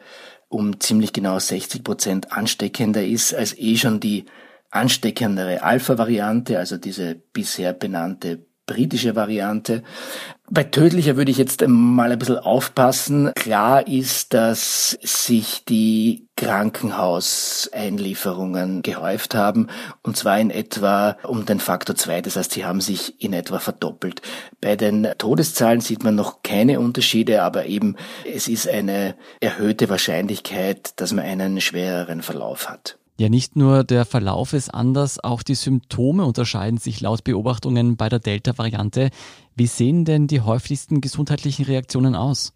um 0.49 0.81
ziemlich 0.81 1.13
genau 1.13 1.39
60 1.39 1.83
Prozent 1.83 2.31
ansteckender 2.33 3.05
ist 3.05 3.33
als 3.33 3.57
eh 3.57 3.77
schon 3.77 4.01
die 4.01 4.25
ansteckendere 4.69 5.63
Alpha-Variante, 5.63 6.59
also 6.59 6.77
diese 6.77 7.15
bisher 7.15 7.73
benannte 7.73 8.45
britische 8.67 9.15
Variante. 9.15 9.81
Bei 10.49 10.63
tödlicher 10.63 11.17
würde 11.17 11.31
ich 11.31 11.37
jetzt 11.37 11.67
mal 11.67 12.09
ein 12.11 12.19
bisschen 12.19 12.37
aufpassen. 12.37 13.31
Klar 13.35 13.85
ist, 13.87 14.33
dass 14.33 14.97
sich 15.01 15.65
die 15.65 16.27
Krankenhauseinlieferungen 16.35 18.81
gehäuft 18.83 19.35
haben, 19.35 19.67
und 20.03 20.15
zwar 20.15 20.39
in 20.39 20.51
etwa 20.51 21.17
um 21.23 21.45
den 21.45 21.59
Faktor 21.59 21.95
zwei. 21.95 22.21
Das 22.21 22.35
heißt, 22.35 22.51
sie 22.51 22.65
haben 22.65 22.81
sich 22.81 23.23
in 23.23 23.33
etwa 23.33 23.57
verdoppelt. 23.59 24.21
Bei 24.61 24.75
den 24.75 25.07
Todeszahlen 25.17 25.81
sieht 25.81 26.03
man 26.03 26.13
noch 26.15 26.43
keine 26.43 26.79
Unterschiede, 26.79 27.41
aber 27.41 27.65
eben 27.65 27.95
es 28.31 28.47
ist 28.47 28.69
eine 28.69 29.15
erhöhte 29.39 29.89
Wahrscheinlichkeit, 29.89 30.91
dass 30.97 31.13
man 31.13 31.25
einen 31.25 31.59
schwereren 31.61 32.21
Verlauf 32.21 32.69
hat. 32.69 32.99
Ja, 33.19 33.29
nicht 33.29 33.55
nur 33.55 33.83
der 33.83 34.05
Verlauf 34.05 34.53
ist 34.53 34.71
anders, 34.71 35.23
auch 35.23 35.41
die 35.41 35.55
Symptome 35.55 36.23
unterscheiden 36.23 36.77
sich 36.77 37.01
laut 37.01 37.23
Beobachtungen 37.23 37.97
bei 37.97 38.09
der 38.09 38.19
Delta-Variante. 38.19 39.09
Wie 39.55 39.65
sehen 39.65 40.05
denn 40.05 40.27
die 40.27 40.41
häufigsten 40.41 41.01
gesundheitlichen 41.01 41.65
Reaktionen 41.65 42.15
aus? 42.15 42.53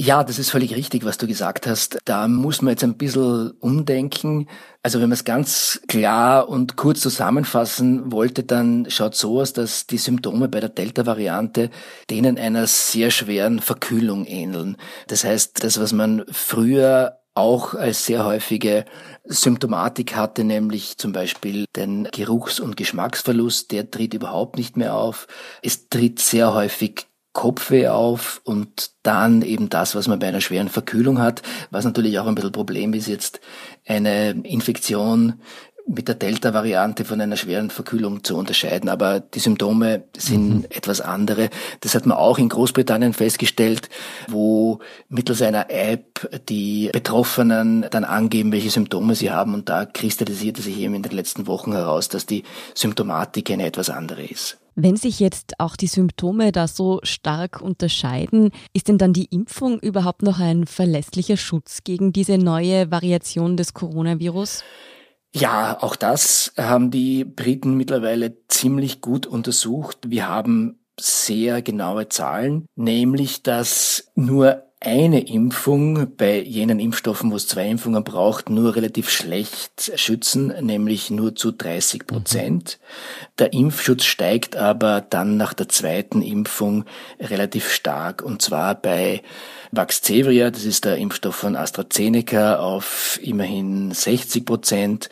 Ja, 0.00 0.22
das 0.22 0.38
ist 0.38 0.50
völlig 0.50 0.76
richtig, 0.76 1.04
was 1.04 1.18
du 1.18 1.26
gesagt 1.26 1.66
hast. 1.66 1.98
Da 2.04 2.28
muss 2.28 2.62
man 2.62 2.70
jetzt 2.70 2.84
ein 2.84 2.96
bisschen 2.96 3.50
umdenken. 3.58 4.48
Also 4.80 5.00
wenn 5.00 5.08
man 5.08 5.14
es 5.14 5.24
ganz 5.24 5.80
klar 5.88 6.48
und 6.48 6.76
kurz 6.76 7.00
zusammenfassen 7.00 8.12
wollte, 8.12 8.44
dann 8.44 8.86
schaut 8.88 9.16
so 9.16 9.40
aus, 9.40 9.52
dass 9.52 9.88
die 9.88 9.98
Symptome 9.98 10.48
bei 10.48 10.60
der 10.60 10.68
Delta-Variante 10.68 11.70
denen 12.10 12.38
einer 12.38 12.68
sehr 12.68 13.10
schweren 13.10 13.58
Verkühlung 13.58 14.24
ähneln. 14.24 14.76
Das 15.08 15.24
heißt, 15.24 15.64
das, 15.64 15.80
was 15.80 15.92
man 15.92 16.24
früher 16.30 17.17
auch 17.38 17.74
als 17.74 18.04
sehr 18.04 18.24
häufige 18.24 18.84
Symptomatik 19.24 20.16
hatte, 20.16 20.44
nämlich 20.44 20.98
zum 20.98 21.12
Beispiel 21.12 21.66
den 21.76 22.08
Geruchs- 22.12 22.60
und 22.60 22.76
Geschmacksverlust, 22.76 23.72
der 23.72 23.90
tritt 23.90 24.14
überhaupt 24.14 24.56
nicht 24.56 24.76
mehr 24.76 24.94
auf. 24.94 25.26
Es 25.62 25.88
tritt 25.88 26.18
sehr 26.18 26.54
häufig 26.54 27.06
Kopfweh 27.32 27.88
auf 27.88 28.40
und 28.42 28.90
dann 29.04 29.42
eben 29.42 29.68
das, 29.68 29.94
was 29.94 30.08
man 30.08 30.18
bei 30.18 30.26
einer 30.26 30.40
schweren 30.40 30.68
Verkühlung 30.68 31.20
hat, 31.20 31.42
was 31.70 31.84
natürlich 31.84 32.18
auch 32.18 32.26
ein 32.26 32.34
bisschen 32.34 32.50
Problem 32.50 32.94
ist, 32.94 33.06
jetzt 33.06 33.40
eine 33.86 34.30
Infektion 34.30 35.34
mit 35.88 36.06
der 36.06 36.14
Delta-Variante 36.14 37.04
von 37.04 37.20
einer 37.20 37.36
schweren 37.36 37.70
Verkühlung 37.70 38.22
zu 38.22 38.36
unterscheiden. 38.36 38.88
Aber 38.88 39.20
die 39.20 39.38
Symptome 39.38 40.04
sind 40.16 40.48
mhm. 40.48 40.64
etwas 40.70 41.00
andere. 41.00 41.48
Das 41.80 41.94
hat 41.94 42.06
man 42.06 42.18
auch 42.18 42.38
in 42.38 42.48
Großbritannien 42.48 43.14
festgestellt, 43.14 43.88
wo 44.28 44.80
mittels 45.08 45.42
einer 45.42 45.70
App 45.70 46.28
die 46.48 46.90
Betroffenen 46.92 47.86
dann 47.90 48.04
angeben, 48.04 48.52
welche 48.52 48.70
Symptome 48.70 49.14
sie 49.14 49.30
haben. 49.30 49.54
Und 49.54 49.68
da 49.68 49.86
kristallisierte 49.86 50.62
sich 50.62 50.78
eben 50.78 50.94
in 50.94 51.02
den 51.02 51.12
letzten 51.12 51.46
Wochen 51.46 51.72
heraus, 51.72 52.08
dass 52.08 52.26
die 52.26 52.44
Symptomatik 52.74 53.50
eine 53.50 53.66
etwas 53.66 53.88
andere 53.88 54.22
ist. 54.22 54.58
Wenn 54.80 54.96
sich 54.96 55.18
jetzt 55.18 55.54
auch 55.58 55.74
die 55.74 55.88
Symptome 55.88 56.52
da 56.52 56.68
so 56.68 57.00
stark 57.02 57.60
unterscheiden, 57.60 58.52
ist 58.72 58.86
denn 58.86 58.96
dann 58.96 59.12
die 59.12 59.24
Impfung 59.24 59.80
überhaupt 59.80 60.22
noch 60.22 60.38
ein 60.38 60.68
verlässlicher 60.68 61.36
Schutz 61.36 61.82
gegen 61.82 62.12
diese 62.12 62.38
neue 62.38 62.88
Variation 62.92 63.56
des 63.56 63.74
Coronavirus? 63.74 64.62
Ja, 65.34 65.78
auch 65.82 65.96
das 65.96 66.52
haben 66.56 66.90
die 66.90 67.24
Briten 67.24 67.74
mittlerweile 67.76 68.36
ziemlich 68.48 69.00
gut 69.00 69.26
untersucht. 69.26 70.10
Wir 70.10 70.28
haben 70.28 70.80
sehr 70.98 71.62
genaue 71.62 72.08
Zahlen, 72.08 72.66
nämlich 72.74 73.42
dass 73.42 74.10
nur 74.14 74.67
eine 74.80 75.26
Impfung 75.26 76.16
bei 76.16 76.40
jenen 76.40 76.78
Impfstoffen, 76.78 77.32
wo 77.32 77.36
es 77.36 77.48
zwei 77.48 77.68
Impfungen 77.68 78.04
braucht, 78.04 78.48
nur 78.48 78.76
relativ 78.76 79.10
schlecht 79.10 79.92
schützen, 79.96 80.54
nämlich 80.60 81.10
nur 81.10 81.34
zu 81.34 81.50
30 81.50 82.06
Prozent. 82.06 82.78
Der 83.38 83.52
Impfschutz 83.52 84.04
steigt 84.04 84.54
aber 84.56 85.00
dann 85.00 85.36
nach 85.36 85.52
der 85.52 85.68
zweiten 85.68 86.22
Impfung 86.22 86.84
relativ 87.18 87.72
stark 87.72 88.22
und 88.22 88.40
zwar 88.40 88.76
bei 88.76 89.22
Vaxzevria, 89.72 90.50
das 90.50 90.64
ist 90.64 90.84
der 90.84 90.96
Impfstoff 90.96 91.34
von 91.34 91.56
AstraZeneca, 91.56 92.58
auf 92.58 93.18
immerhin 93.22 93.90
60 93.90 94.46
Prozent 94.46 95.08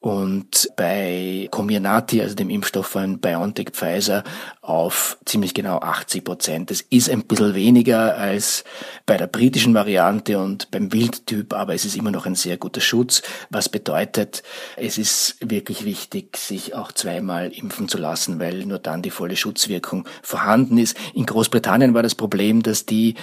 und 0.00 0.70
bei 0.76 1.46
Comirnaty, 1.50 2.22
also 2.22 2.34
dem 2.34 2.48
Impfstoff 2.48 2.86
von 2.86 3.20
BioNTech 3.20 3.70
Pfizer, 3.72 4.24
auf 4.62 5.16
ziemlich 5.24 5.54
genau 5.54 5.78
80 5.78 6.22
Prozent. 6.22 6.70
Das 6.70 6.82
ist 6.82 7.08
ein 7.08 7.22
bisschen 7.22 7.54
weniger 7.54 8.16
als 8.18 8.64
bei 9.06 9.16
der 9.16 9.26
britischen 9.26 9.72
Variante 9.72 10.38
und 10.38 10.70
beim 10.70 10.92
Wildtyp, 10.92 11.54
aber 11.54 11.74
es 11.74 11.86
ist 11.86 11.96
immer 11.96 12.10
noch 12.10 12.26
ein 12.26 12.34
sehr 12.34 12.58
guter 12.58 12.82
Schutz, 12.82 13.22
was 13.48 13.70
bedeutet, 13.70 14.42
es 14.76 14.98
ist 14.98 15.36
wirklich 15.40 15.84
wichtig, 15.86 16.36
sich 16.36 16.74
auch 16.74 16.92
zweimal 16.92 17.48
impfen 17.48 17.88
zu 17.88 17.96
lassen, 17.96 18.38
weil 18.38 18.66
nur 18.66 18.78
dann 18.78 19.00
die 19.00 19.10
volle 19.10 19.36
Schutzwirkung 19.36 20.06
vorhanden 20.22 20.76
ist. 20.76 20.96
In 21.14 21.24
Großbritannien 21.24 21.94
war 21.94 22.02
das 22.02 22.14
Problem, 22.14 22.62
dass 22.62 22.84
die 22.84 23.14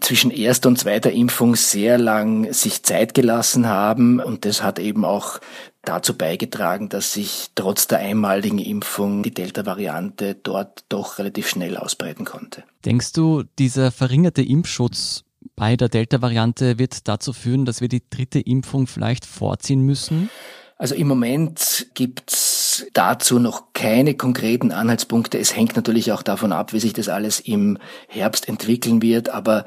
zwischen 0.00 0.30
erster 0.30 0.68
und 0.68 0.78
zweiter 0.78 1.12
Impfung 1.12 1.56
sehr 1.56 1.96
lang 1.96 2.52
sich 2.52 2.82
Zeit 2.82 3.14
gelassen 3.14 3.68
haben 3.68 4.20
und 4.20 4.44
das 4.44 4.62
hat 4.62 4.78
eben 4.78 5.06
auch 5.06 5.40
dazu 5.84 6.16
beigetragen, 6.16 6.88
dass 6.88 7.12
sich 7.12 7.50
trotz 7.54 7.86
der 7.86 7.98
einmaligen 7.98 8.58
Impfung 8.58 9.22
die 9.22 9.34
Delta-Variante 9.34 10.34
dort 10.34 10.73
doch 10.88 11.18
relativ 11.18 11.48
schnell 11.48 11.76
ausbreiten 11.76 12.24
konnte. 12.24 12.64
Denkst 12.84 13.12
du, 13.12 13.44
dieser 13.58 13.90
verringerte 13.92 14.42
Impfschutz 14.42 15.24
bei 15.56 15.76
der 15.76 15.88
Delta-Variante 15.88 16.78
wird 16.78 17.06
dazu 17.08 17.32
führen, 17.32 17.64
dass 17.64 17.80
wir 17.80 17.88
die 17.88 18.02
dritte 18.08 18.40
Impfung 18.40 18.86
vielleicht 18.86 19.24
vorziehen 19.24 19.80
müssen? 19.80 20.30
Also 20.76 20.94
im 20.96 21.06
Moment 21.06 21.86
gibt's 21.94 22.84
dazu 22.92 23.38
noch 23.38 23.72
keine 23.72 24.14
konkreten 24.14 24.72
Anhaltspunkte. 24.72 25.38
Es 25.38 25.54
hängt 25.54 25.76
natürlich 25.76 26.10
auch 26.10 26.22
davon 26.22 26.52
ab, 26.52 26.72
wie 26.72 26.80
sich 26.80 26.92
das 26.92 27.08
alles 27.08 27.38
im 27.38 27.78
Herbst 28.08 28.48
entwickeln 28.48 29.00
wird. 29.00 29.28
Aber 29.28 29.64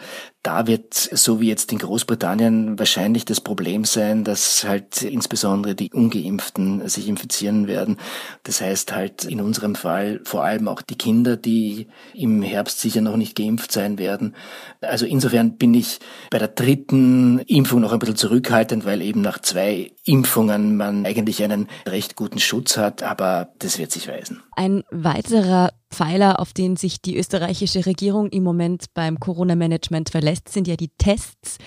da 0.47 0.65
wird, 0.65 0.93
so 0.93 1.41
wie 1.41 1.49
jetzt 1.49 1.73
in 1.73 1.77
Großbritannien, 1.77 2.79
wahrscheinlich 2.79 3.25
das 3.25 3.41
Problem 3.41 3.83
sein, 3.83 4.23
dass 4.23 4.63
halt 4.63 5.01
insbesondere 5.01 5.75
die 5.75 5.91
Ungeimpften 5.91 6.87
sich 6.87 7.09
infizieren 7.09 7.67
werden. 7.67 7.97
Das 8.43 8.61
heißt 8.61 8.95
halt 8.95 9.25
in 9.25 9.41
unserem 9.41 9.75
Fall 9.75 10.21
vor 10.23 10.45
allem 10.45 10.69
auch 10.69 10.81
die 10.81 10.95
Kinder, 10.95 11.35
die 11.35 11.87
im 12.13 12.41
Herbst 12.41 12.79
sicher 12.79 13.01
noch 13.01 13.17
nicht 13.17 13.35
geimpft 13.35 13.73
sein 13.73 13.99
werden. 13.99 14.37
Also 14.79 15.05
insofern 15.05 15.57
bin 15.57 15.73
ich 15.73 15.99
bei 16.31 16.39
der 16.39 16.47
dritten 16.47 17.39
Impfung 17.39 17.81
noch 17.81 17.91
ein 17.91 17.99
bisschen 17.99 18.15
zurückhaltend, 18.15 18.85
weil 18.85 19.01
eben 19.01 19.19
nach 19.19 19.39
zwei 19.39 19.91
Impfungen 20.05 20.77
man 20.77 21.05
eigentlich 21.05 21.43
einen 21.43 21.67
recht 21.85 22.15
guten 22.15 22.39
Schutz 22.39 22.77
hat, 22.77 23.03
aber 23.03 23.49
das 23.59 23.79
wird 23.79 23.91
sich 23.91 24.07
weisen. 24.07 24.41
Ein 24.55 24.83
weiterer 24.91 25.71
Pfeiler, 25.89 26.39
auf 26.39 26.53
den 26.53 26.75
sich 26.75 27.01
die 27.01 27.17
österreichische 27.17 27.85
Regierung 27.85 28.29
im 28.29 28.43
Moment 28.43 28.85
beim 28.93 29.19
Corona-Management 29.19 30.09
verlässt, 30.09 30.49
sind 30.49 30.67
ja 30.67 30.75
die 30.75 30.91
Tests. 30.97 31.57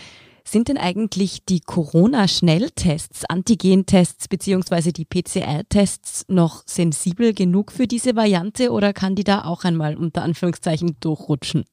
Sind 0.44 0.68
denn 0.68 0.78
eigentlich 0.78 1.44
die 1.44 1.60
Corona-Schnelltests, 1.60 3.24
Antigen-Tests 3.26 4.28
bzw. 4.28 4.92
die 4.92 5.04
PCR-Tests 5.04 6.24
noch 6.28 6.62
sensibel 6.66 7.34
genug 7.34 7.72
für 7.72 7.86
diese 7.86 8.16
Variante 8.16 8.72
oder 8.72 8.92
kann 8.92 9.14
die 9.14 9.24
da 9.24 9.44
auch 9.44 9.64
einmal 9.64 9.96
unter 9.96 10.22
Anführungszeichen 10.22 10.96
durchrutschen? 11.00 11.64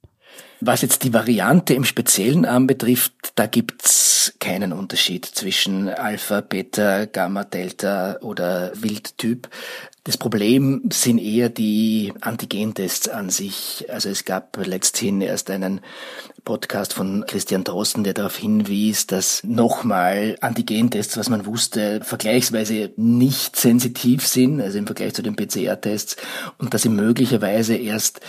Was 0.60 0.82
jetzt 0.82 1.04
die 1.04 1.14
Variante 1.14 1.74
im 1.74 1.86
Speziellen 1.86 2.46
anbetrifft, 2.46 3.14
da 3.36 3.48
gibt's 3.48 4.34
keinen 4.40 4.74
Unterschied 4.74 5.26
zwischen 5.26 5.88
Alpha, 5.90 6.42
Beta, 6.42 7.06
Gamma, 7.06 7.44
Delta 7.44 8.18
oder 8.22 8.72
Wildtyp. 8.76 9.50
Das 10.08 10.16
Problem 10.16 10.84
sind 10.90 11.18
eher 11.18 11.50
die 11.50 12.14
Antigentests 12.22 13.10
an 13.10 13.30
sich. 13.30 13.86
Also 13.90 14.08
es 14.08 14.24
gab 14.24 14.56
letzthin 14.56 15.20
erst 15.20 15.50
einen 15.50 15.82
Podcast 16.46 16.94
von 16.94 17.26
Christian 17.28 17.66
Drosten, 17.66 18.06
der 18.06 18.14
darauf 18.14 18.38
hinwies, 18.38 19.06
dass 19.06 19.44
nochmal 19.44 20.38
Antigentests, 20.40 21.18
was 21.18 21.28
man 21.28 21.46
wusste, 21.46 22.00
vergleichsweise 22.06 22.94
nicht 22.96 23.58
sensitiv 23.58 24.26
sind, 24.26 24.62
also 24.62 24.78
im 24.78 24.86
Vergleich 24.86 25.14
zu 25.14 25.22
den 25.22 25.36
PCR-Tests, 25.36 26.16
und 26.58 26.74
dass 26.74 26.84
sie 26.84 26.90
möglicherweise 26.90 27.76
erst 27.76 28.22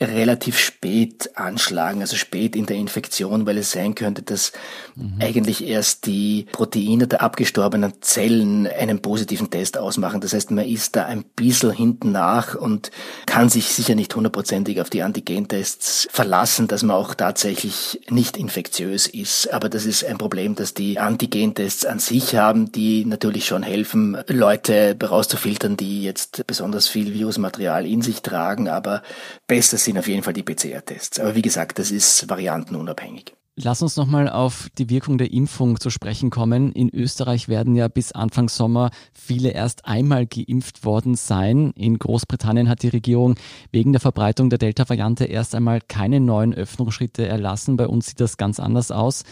relativ 0.00 0.56
spät 0.56 1.36
anschlagen, 1.36 2.00
also 2.00 2.14
spät 2.14 2.54
in 2.54 2.66
der 2.66 2.76
Infektion, 2.76 3.44
weil 3.44 3.58
es 3.58 3.72
sein 3.72 3.96
könnte, 3.96 4.22
dass 4.22 4.52
mhm. 4.94 5.16
eigentlich 5.18 5.66
erst 5.66 6.06
die 6.06 6.46
Proteine 6.52 7.08
der 7.08 7.22
abgestorbenen 7.22 7.94
Zellen 8.02 8.68
einen 8.68 9.02
positiven 9.02 9.50
Test 9.50 9.78
ausmachen. 9.78 10.20
Das 10.20 10.32
heißt, 10.32 10.52
man 10.52 10.64
ist 10.64 10.94
da 10.94 11.06
ein 11.06 11.23
bisschen 11.36 11.72
hinten 11.72 12.12
nach 12.12 12.54
und 12.54 12.90
kann 13.26 13.48
sich 13.48 13.66
sicher 13.66 13.94
nicht 13.94 14.14
hundertprozentig 14.14 14.80
auf 14.80 14.90
die 14.90 15.02
Antigentests 15.02 16.08
verlassen, 16.10 16.68
dass 16.68 16.82
man 16.82 16.96
auch 16.96 17.14
tatsächlich 17.14 18.00
nicht 18.08 18.36
infektiös 18.36 19.06
ist. 19.06 19.52
Aber 19.52 19.68
das 19.68 19.84
ist 19.84 20.04
ein 20.04 20.18
Problem, 20.18 20.54
das 20.54 20.74
die 20.74 20.98
Antigentests 20.98 21.84
an 21.86 21.98
sich 21.98 22.36
haben, 22.36 22.72
die 22.72 23.04
natürlich 23.04 23.46
schon 23.46 23.62
helfen, 23.62 24.16
Leute 24.28 24.96
rauszufiltern, 25.02 25.76
die 25.76 26.02
jetzt 26.02 26.46
besonders 26.46 26.88
viel 26.88 27.14
Virusmaterial 27.14 27.86
in 27.86 28.02
sich 28.02 28.22
tragen. 28.22 28.68
Aber 28.68 29.02
besser 29.46 29.76
sind 29.76 29.98
auf 29.98 30.08
jeden 30.08 30.22
Fall 30.22 30.34
die 30.34 30.42
PCR-Tests. 30.42 31.20
Aber 31.20 31.34
wie 31.34 31.42
gesagt, 31.42 31.78
das 31.78 31.90
ist 31.90 32.28
variantenunabhängig. 32.28 33.34
Lass 33.56 33.82
uns 33.82 33.96
nochmal 33.96 34.28
auf 34.28 34.68
die 34.78 34.90
Wirkung 34.90 35.16
der 35.16 35.32
Impfung 35.32 35.78
zu 35.78 35.88
sprechen 35.88 36.30
kommen. 36.30 36.72
In 36.72 36.88
Österreich 36.92 37.48
werden 37.48 37.76
ja 37.76 37.86
bis 37.86 38.10
Anfang 38.10 38.48
Sommer 38.48 38.90
viele 39.12 39.50
erst 39.50 39.86
einmal 39.86 40.26
geimpft 40.26 40.84
worden 40.84 41.14
sein. 41.14 41.70
In 41.76 41.96
Großbritannien 41.96 42.68
hat 42.68 42.82
die 42.82 42.88
Regierung 42.88 43.36
wegen 43.70 43.92
der 43.92 44.00
Verbreitung 44.00 44.50
der 44.50 44.58
Delta-Variante 44.58 45.26
erst 45.26 45.54
einmal 45.54 45.80
keine 45.80 46.18
neuen 46.18 46.52
Öffnungsschritte 46.52 47.28
erlassen. 47.28 47.76
Bei 47.76 47.86
uns 47.86 48.06
sieht 48.06 48.18
das 48.18 48.38
ganz 48.38 48.58
anders 48.58 48.90
aus. 48.90 49.22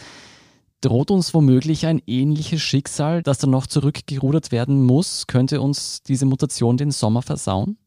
Droht 0.79 1.11
uns 1.11 1.33
womöglich 1.33 1.85
ein 1.85 2.01
ähnliches 2.07 2.61
Schicksal, 2.61 3.23
dass 3.23 3.39
dann 3.39 3.49
noch 3.49 3.67
zurückgerudert 3.67 4.53
werden 4.53 4.85
muss? 4.85 5.27
Könnte 5.27 5.59
uns 5.59 6.01
diese 6.01 6.25
Mutation 6.25 6.77
den 6.77 6.91
Sommer 6.91 7.23
versauen? 7.23 7.77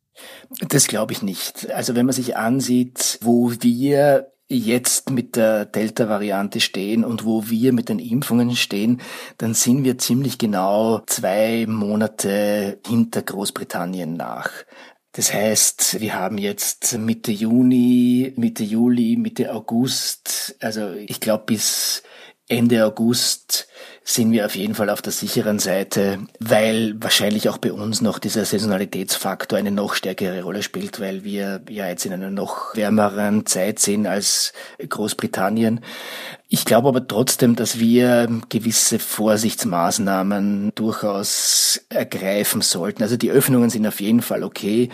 Das 0.69 0.87
glaube 0.87 1.15
ich 1.15 1.23
nicht. 1.23 1.71
Also 1.71 1.95
wenn 1.95 2.05
man 2.05 2.15
sich 2.15 2.37
ansieht, 2.37 3.19
wo 3.23 3.53
wir 3.61 4.33
jetzt 4.49 5.11
mit 5.11 5.37
der 5.37 5.65
Delta-Variante 5.65 6.61
stehen 6.61 7.05
und 7.05 7.25
wo 7.25 7.49
wir 7.49 7.73
mit 7.73 7.89
den 7.89 7.99
Impfungen 7.99 8.55
stehen, 8.57 9.01
dann 9.39 9.55
sind 9.55 9.85
wir 9.85 9.99
ziemlich 9.99 10.39
genau 10.39 11.01
zwei 11.07 11.67
Monate 11.69 12.81
hinter 12.87 13.23
Großbritannien 13.23 14.15
nach. 14.15 14.51
Das 15.13 15.33
heißt, 15.33 16.01
wir 16.01 16.15
haben 16.15 16.39
jetzt 16.39 16.99
Mitte 16.99 17.33
Juni, 17.33 18.35
Mitte 18.37 18.65
Juli, 18.65 19.17
Mitte 19.17 19.53
August, 19.53 20.57
also 20.61 20.93
ich 20.93 21.21
glaube 21.21 21.45
bis 21.47 22.03
Ende 22.49 22.85
August 22.85 23.67
sind 24.09 24.31
wir 24.31 24.47
auf 24.47 24.55
jeden 24.55 24.77
Fall 24.77 24.89
auf 24.89 25.03
der 25.03 25.13
sicheren 25.13 25.59
Seite, 25.59 26.21
weil 26.39 26.95
wahrscheinlich 27.03 27.49
auch 27.49 27.59
bei 27.59 27.73
uns 27.73 28.01
noch 28.01 28.21
dieser 28.21 28.45
Saisonalitätsfaktor 28.45 29.59
eine 29.59 29.73
noch 29.73 29.95
stärkere 29.95 30.43
Rolle 30.43 30.63
spielt, 30.63 31.01
weil 31.01 31.25
wir 31.25 31.61
ja 31.69 31.89
jetzt 31.89 32.07
in 32.07 32.13
einer 32.13 32.31
noch 32.31 32.77
wärmeren 32.77 33.47
Zeit 33.47 33.81
sind 33.81 34.07
als 34.07 34.53
Großbritannien. 34.89 35.81
Ich 36.49 36.65
glaube 36.65 36.87
aber 36.87 37.09
trotzdem, 37.09 37.57
dass 37.57 37.81
wir 37.81 38.29
gewisse 38.49 39.01
Vorsichtsmaßnahmen 39.01 40.71
durchaus 40.77 41.81
ergreifen 41.89 42.61
sollten. 42.61 43.03
Also 43.03 43.17
die 43.17 43.33
Öffnungen 43.33 43.71
sind 43.71 43.89
auf 43.89 44.01
jeden 44.01 44.23
Fall 44.23 44.45
okay, 44.45 44.89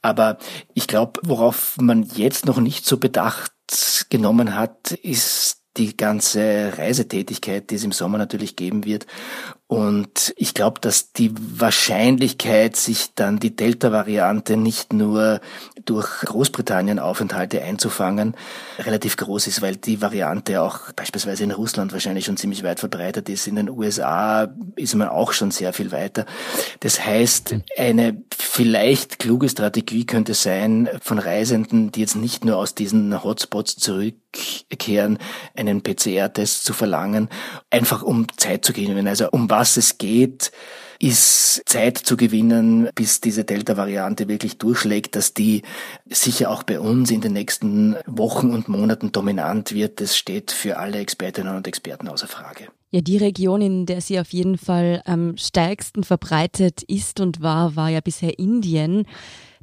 aber 0.00 0.38
ich 0.72 0.86
glaube, 0.86 1.20
worauf 1.22 1.76
man 1.78 2.02
jetzt 2.02 2.46
noch 2.46 2.58
nicht 2.58 2.86
so 2.86 2.96
bedacht 2.96 3.52
genommen 4.08 4.56
hat, 4.56 4.92
ist 4.92 5.43
die 5.76 5.96
ganze 5.96 6.72
Reisetätigkeit, 6.76 7.70
die 7.70 7.74
es 7.74 7.84
im 7.84 7.92
Sommer 7.92 8.18
natürlich 8.18 8.56
geben 8.56 8.84
wird. 8.84 9.06
Und 9.66 10.34
ich 10.36 10.52
glaube, 10.52 10.78
dass 10.80 11.12
die 11.12 11.32
Wahrscheinlichkeit, 11.34 12.76
sich 12.76 13.14
dann 13.14 13.38
die 13.38 13.56
Delta-Variante 13.56 14.58
nicht 14.58 14.92
nur 14.92 15.40
durch 15.86 16.20
Großbritannien 16.20 16.98
Aufenthalte 16.98 17.62
einzufangen, 17.62 18.36
relativ 18.78 19.16
groß 19.16 19.46
ist, 19.46 19.62
weil 19.62 19.76
die 19.76 20.02
Variante 20.02 20.60
auch 20.60 20.92
beispielsweise 20.92 21.44
in 21.44 21.50
Russland 21.50 21.94
wahrscheinlich 21.94 22.26
schon 22.26 22.36
ziemlich 22.36 22.62
weit 22.62 22.78
verbreitet 22.78 23.30
ist. 23.30 23.46
In 23.46 23.56
den 23.56 23.70
USA 23.70 24.54
ist 24.76 24.94
man 24.96 25.08
auch 25.08 25.32
schon 25.32 25.50
sehr 25.50 25.72
viel 25.72 25.92
weiter. 25.92 26.26
Das 26.80 27.04
heißt, 27.04 27.56
eine 27.78 28.22
vielleicht 28.36 29.18
kluge 29.18 29.48
Strategie 29.48 30.04
könnte 30.04 30.34
sein, 30.34 30.90
von 31.00 31.18
Reisenden, 31.18 31.90
die 31.90 32.00
jetzt 32.00 32.16
nicht 32.16 32.44
nur 32.44 32.58
aus 32.58 32.74
diesen 32.74 33.24
Hotspots 33.24 33.76
zurückkehren, 33.76 35.18
einen 35.56 35.82
PCR-Test 35.82 36.64
zu 36.64 36.74
verlangen, 36.74 37.30
einfach 37.70 38.02
um 38.02 38.26
Zeit 38.36 38.64
zu 38.64 38.72
gewinnen. 38.72 39.08
Also 39.08 39.30
um 39.30 39.48
was 39.54 39.76
es 39.76 39.98
geht, 39.98 40.50
ist 40.98 41.62
Zeit 41.66 41.96
zu 41.96 42.16
gewinnen, 42.16 42.88
bis 42.96 43.20
diese 43.20 43.44
Delta-Variante 43.44 44.26
wirklich 44.26 44.58
durchschlägt, 44.58 45.14
dass 45.14 45.32
die 45.32 45.62
sicher 46.10 46.50
auch 46.50 46.64
bei 46.64 46.80
uns 46.80 47.12
in 47.12 47.20
den 47.20 47.34
nächsten 47.34 47.94
Wochen 48.06 48.50
und 48.50 48.68
Monaten 48.68 49.12
dominant 49.12 49.72
wird. 49.72 50.00
Das 50.00 50.16
steht 50.16 50.50
für 50.50 50.78
alle 50.78 50.98
Expertinnen 50.98 51.54
und 51.54 51.68
Experten 51.68 52.08
außer 52.08 52.26
Frage. 52.26 52.66
Ja, 52.90 53.00
die 53.00 53.16
Region, 53.16 53.60
in 53.60 53.86
der 53.86 54.00
sie 54.00 54.18
auf 54.18 54.32
jeden 54.32 54.58
Fall 54.58 55.02
am 55.04 55.36
stärksten 55.36 56.02
verbreitet 56.02 56.82
ist 56.82 57.20
und 57.20 57.40
war, 57.40 57.76
war 57.76 57.90
ja 57.90 58.00
bisher 58.00 58.38
Indien. 58.38 59.06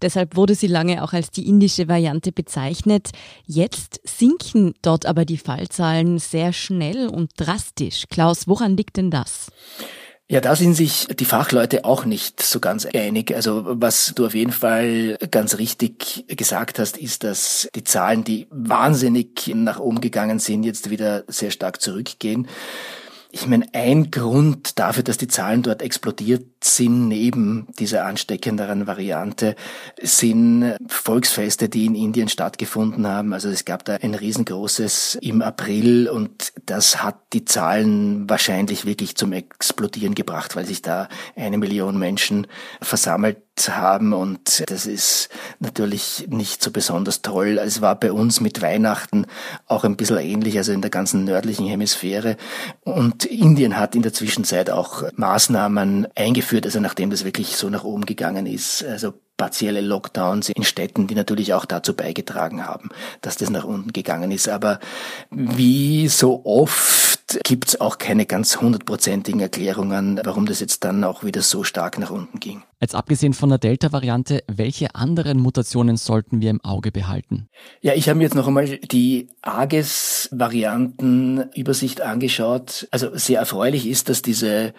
Deshalb 0.02 0.36
wurde 0.36 0.56
sie 0.56 0.68
lange 0.68 1.04
auch 1.04 1.14
als 1.14 1.32
die 1.32 1.48
indische 1.48 1.88
Variante 1.88 2.32
bezeichnet. 2.32 3.10
Jetzt 3.46 4.02
sinken 4.04 4.74
dort 4.82 5.06
aber 5.06 5.26
die 5.26 5.38
Fallzahlen 5.38 6.20
sehr 6.20 6.54
schnell 6.54 7.08
und 7.08 7.32
drastisch. 7.38 8.06
Klaus, 8.10 8.48
woran 8.48 8.78
liegt 8.78 8.98
denn 8.98 9.12
das? 9.12 9.48
Ja, 10.32 10.40
da 10.40 10.56
sind 10.56 10.76
sich 10.76 11.08
die 11.08 11.26
Fachleute 11.26 11.84
auch 11.84 12.06
nicht 12.06 12.42
so 12.42 12.62
ganz 12.62 12.86
einig. 12.86 13.36
Also 13.36 13.64
was 13.66 14.14
du 14.16 14.26
auf 14.26 14.34
jeden 14.34 14.54
Fall 14.54 15.18
ganz 15.30 15.58
richtig 15.58 16.24
gesagt 16.28 16.80
hast, 16.80 16.96
ist, 16.96 17.26
dass 17.26 17.68
die 17.76 17.84
Zahlen, 17.84 18.24
die 18.24 18.48
wahnsinnig 18.50 19.52
nach 19.54 19.82
oben 19.82 20.00
gegangen 20.00 20.40
sind, 20.40 20.64
jetzt 20.64 20.90
wieder 20.90 21.26
sehr 21.28 21.52
stark 21.52 21.82
zurückgehen. 21.82 22.48
Ich 23.32 23.46
meine, 23.46 23.66
ein 23.74 24.10
Grund 24.10 24.80
dafür, 24.80 25.04
dass 25.04 25.18
die 25.18 25.28
Zahlen 25.28 25.64
dort 25.64 25.82
explodiert 25.82 26.46
sind, 26.64 27.08
neben 27.08 27.68
dieser 27.80 28.06
ansteckenderen 28.06 28.88
Variante, 28.88 29.56
sind 30.02 30.76
Volksfeste, 30.88 31.70
die 31.70 31.86
in 31.86 31.96
Indien 31.96 32.30
stattgefunden 32.30 33.08
haben. 33.08 33.34
Also 33.34 33.50
es 33.50 33.66
gab 33.66 33.86
da 33.86 33.96
ein 33.96 34.16
riesengroßes 34.16 35.18
im 35.22 35.42
April 35.42 36.08
und 36.10 36.54
das 36.66 37.04
hat 37.04 37.18
die 37.34 37.46
Zahlen 37.46 38.30
wahrscheinlich 38.30 38.86
wirklich 38.86 39.16
zum 39.16 39.34
Explodieren 39.34 40.16
gebracht, 40.16 40.56
weil 40.56 40.66
sich 40.66 40.82
da 40.82 41.10
eine 41.36 41.58
Million 41.58 41.98
Menschen 41.98 42.48
versammelt 42.82 43.38
haben 43.70 44.14
und 44.14 44.64
das 44.70 44.86
ist 44.86 45.30
natürlich 45.60 46.28
nicht 46.30 46.64
so 46.64 46.72
besonders 46.72 47.22
toll. 47.22 47.60
Es 47.60 47.82
war 47.82 48.00
bei 48.00 48.12
uns 48.12 48.42
mit 48.42 48.62
Weihnachten 48.62 49.26
auch 49.68 49.84
ein 49.84 49.98
bisschen 49.98 50.18
ähnlich, 50.18 50.58
also 50.58 50.72
in 50.72 50.82
der 50.82 50.90
ganzen 50.90 51.26
nördlichen 51.26 51.68
Hemisphäre 51.68 52.38
und 52.82 53.26
Indien 53.26 53.78
hat 53.78 53.96
in 53.96 54.02
der 54.02 54.14
Zwischenzeit 54.14 54.70
auch 54.70 55.04
Maßnahmen 55.16 56.08
eingeführt, 56.16 56.51
also 56.60 56.80
nachdem 56.80 57.10
das 57.10 57.24
wirklich 57.24 57.56
so 57.56 57.70
nach 57.70 57.84
oben 57.84 58.06
gegangen 58.06 58.46
ist, 58.46 58.84
also 58.84 59.14
partielle 59.38 59.82
Lockdowns 59.82 60.50
in 60.50 60.64
Städten, 60.64 61.08
die 61.08 61.16
natürlich 61.16 61.54
auch 61.54 61.66
dazu 61.66 61.96
beigetragen 61.96 62.66
haben, 62.66 62.90
dass 63.22 63.38
das 63.38 63.50
nach 63.50 63.64
unten 63.64 63.92
gegangen 63.94 64.32
ist. 64.32 64.50
Aber 64.50 64.80
wie 65.32 66.08
so 66.08 66.42
oft 66.46 67.21
gibt 67.44 67.70
es 67.70 67.82
auch 67.82 67.98
keine 67.98 68.26
ganz 68.26 68.62
hundertprozentigen 68.62 69.42
Erklärungen, 69.42 70.22
warum 70.24 70.46
das 70.46 70.60
jetzt 70.60 70.84
dann 70.84 71.04
auch 71.04 71.24
wieder 71.24 71.42
so 71.42 71.64
stark 71.64 71.98
nach 72.00 72.12
unten 72.12 72.40
ging. 72.40 72.62
Jetzt 72.80 72.94
abgesehen 72.96 73.34
von 73.34 73.50
der 73.50 73.58
Delta-Variante, 73.58 74.44
welche 74.48 74.94
anderen 74.96 75.40
Mutationen 75.40 75.98
sollten 75.98 76.40
wir 76.42 76.50
im 76.50 76.64
Auge 76.64 76.92
behalten? 76.92 77.50
Ja, 77.82 77.94
ich 77.94 78.10
habe 78.10 78.18
mir 78.18 78.24
jetzt 78.24 78.34
noch 78.36 78.48
einmal 78.48 78.80
die 78.80 79.30
AGES-Variantenübersicht 79.42 82.02
angeschaut. 82.02 82.88
Also 82.92 83.16
sehr 83.16 83.40
erfreulich 83.40 83.88
ist, 83.88 84.10
dass 84.10 84.22
diese 84.22 84.74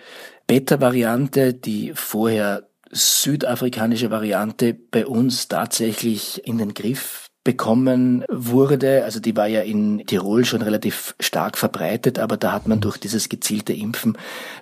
Beta-Variante, 0.47 1.55
die 1.55 1.93
vorher 1.95 2.69
südafrikanische 2.91 4.11
Variante 4.11 4.75
bei 4.75 5.07
uns 5.07 5.49
tatsächlich 5.49 6.47
in 6.47 6.59
den 6.59 6.75
Griff 6.75 7.31
bekommen 7.45 8.25
wurde. 8.29 9.05
Also 9.05 9.19
die 9.19 9.37
war 9.37 9.49
ja 9.49 9.63
in 9.63 10.07
Tirol 10.07 10.45
schon 10.45 10.63
relativ 10.63 11.15
stark 11.19 11.59
verbreitet, 11.59 12.19
aber 12.19 12.37
da 12.37 12.53
hat 12.53 12.69
man 12.69 12.81
durch 12.81 12.99
dieses 12.99 13.29
gezielte 13.29 13.73
Impfen 13.73 14.17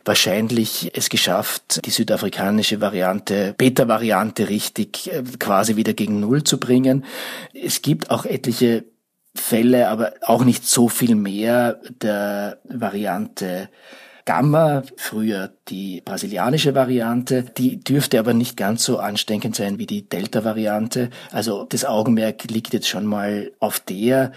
wahrscheinlich 0.05 0.91
es 0.95 1.11
geschafft, 1.11 1.85
die 1.85 1.91
südafrikanische 1.91 2.81
Variante, 2.81 3.55
Beta-Variante 3.59 4.49
richtig 4.49 5.13
äh, 5.13 5.23
quasi 5.39 5.77
wieder 5.77 5.93
gegen 5.93 6.21
Null 6.21 6.45
zu 6.45 6.59
bringen. 6.59 7.05
Es 7.53 7.83
gibt 7.83 8.11
auch 8.11 8.25
etliche 8.25 8.85
Fälle, 9.35 9.89
aber 9.89 10.15
auch 10.23 10.45
nicht 10.45 10.67
so 10.67 10.89
viel 10.89 11.15
mehr 11.15 11.81
der 12.03 12.59
Variante 12.65 13.69
Gamma, 14.25 14.83
früher 14.97 15.53
die 15.69 16.01
brasilianische 16.05 16.75
Variante, 16.75 17.45
die 17.57 17.79
dürfte 17.81 18.19
aber 18.19 18.35
nicht 18.35 18.57
ganz 18.57 18.85
so 18.85 18.99
ansteckend 18.99 19.55
sein 19.57 19.79
wie 19.79 19.87
die 19.87 20.09
Delta-Variante. 20.09 21.11
Also 21.31 21.65
das 21.65 21.85
Augenmerk 21.85 22.45
liegt 22.45 22.73
jetzt 22.73 22.89
schon 22.89 23.07
mal 23.07 23.53
auf 23.61 23.81
der. 23.81 24.33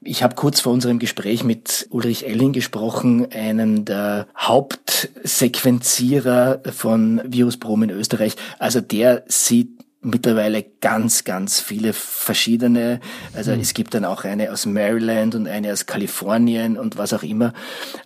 Ich 0.00 0.22
habe 0.22 0.34
kurz 0.34 0.60
vor 0.60 0.72
unserem 0.72 0.98
Gespräch 0.98 1.44
mit 1.44 1.86
Ulrich 1.90 2.26
Elling 2.26 2.52
gesprochen, 2.52 3.30
einem 3.32 3.84
der 3.84 4.26
Hauptsequenzierer 4.36 6.60
von 6.72 7.20
Virusprom 7.24 7.82
in 7.82 7.90
Österreich. 7.90 8.36
Also 8.58 8.80
der 8.80 9.24
sieht 9.26 9.77
mittlerweile 10.10 10.64
ganz, 10.80 11.24
ganz 11.24 11.60
viele 11.60 11.92
verschiedene. 11.92 13.00
Also 13.34 13.52
mhm. 13.52 13.60
es 13.60 13.74
gibt 13.74 13.94
dann 13.94 14.04
auch 14.04 14.24
eine 14.24 14.52
aus 14.52 14.66
Maryland 14.66 15.34
und 15.34 15.46
eine 15.46 15.72
aus 15.72 15.86
Kalifornien 15.86 16.76
und 16.78 16.96
was 16.96 17.12
auch 17.12 17.22
immer. 17.22 17.52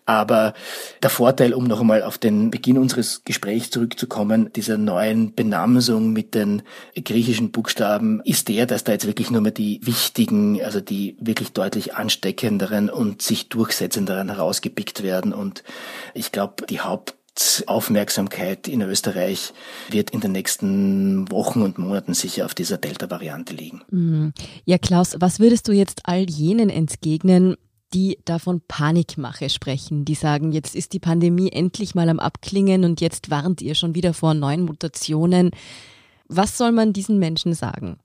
Aber 0.05 0.55
der 1.03 1.11
Vorteil, 1.11 1.55
um 1.55 1.65
noch 1.65 1.81
einmal 1.81 2.03
auf 2.03 2.19
den 2.19 2.51
Beginn 2.51 2.79
unseres 2.79 3.23
Gesprächs 3.25 3.71
zurückzukommen, 3.71 4.53
dieser 4.53 4.79
neuen 4.79 5.35
Benamsung 5.35 6.13
mit 6.13 6.35
den 6.35 6.63
griechischen 6.95 7.51
Buchstaben, 7.51 8.21
ist 8.25 8.49
der, 8.49 8.67
dass 8.67 8.85
da 8.85 8.93
jetzt 8.93 9.07
wirklich 9.07 9.31
nur 9.31 9.41
mehr 9.41 9.53
die 9.53 9.81
wichtigen, 9.83 10.63
also 10.63 10.81
die 10.81 11.17
wirklich 11.21 11.53
deutlich 11.53 11.95
ansteckenderen 11.95 12.91
und 12.91 13.23
sich 13.23 13.49
durchsetzenderen 13.49 14.29
herausgepickt 14.31 15.03
werden. 15.03 15.33
Und 15.33 15.63
ich 16.15 16.33
glaube, 16.33 16.67
die 16.67 16.81
Haupt 16.81 17.15
Aufmerksamkeit 17.67 18.69
in 18.69 18.83
Österreich 18.83 19.53
wird 19.89 20.11
in 20.11 20.21
den 20.21 20.33
nächsten 20.33 21.31
Wochen 21.31 21.63
und 21.63 21.79
Monaten 21.79 22.15
sicher 22.15 22.45
auf 22.45 22.55
dieser 22.55 22.77
Delta-Variante 22.77 23.55
liegen. 23.55 23.83
Mhm. 23.91 24.33
Ja, 24.65 24.79
Klaus, 24.79 25.17
was 25.19 25.41
würdest 25.41 25.69
du 25.69 25.73
jetzt 25.73 26.03
all 26.05 26.29
jenen 26.29 26.69
entgegnen, 26.69 27.57
die 27.95 28.19
davon 28.25 28.61
Panikmache 28.67 29.51
sprechen, 29.51 30.05
die 30.05 30.15
sagen, 30.15 30.53
jetzt 30.53 30.75
ist 30.75 30.93
die 30.93 31.01
Pandemie 31.01 31.51
endlich 31.51 31.95
mal 31.95 32.09
am 32.09 32.19
Abklingen 32.19 32.85
und 32.85 33.01
jetzt 33.01 33.31
warnt 33.31 33.61
ihr 33.63 33.75
schon 33.75 33.95
wieder 33.95 34.15
vor 34.15 34.35
neuen 34.35 34.63
Mutationen. 34.63 35.51
Was 36.29 36.57
soll 36.57 36.73
man 36.73 36.93
diesen 36.93 37.19
Menschen 37.19 37.55
sagen? 37.55 37.99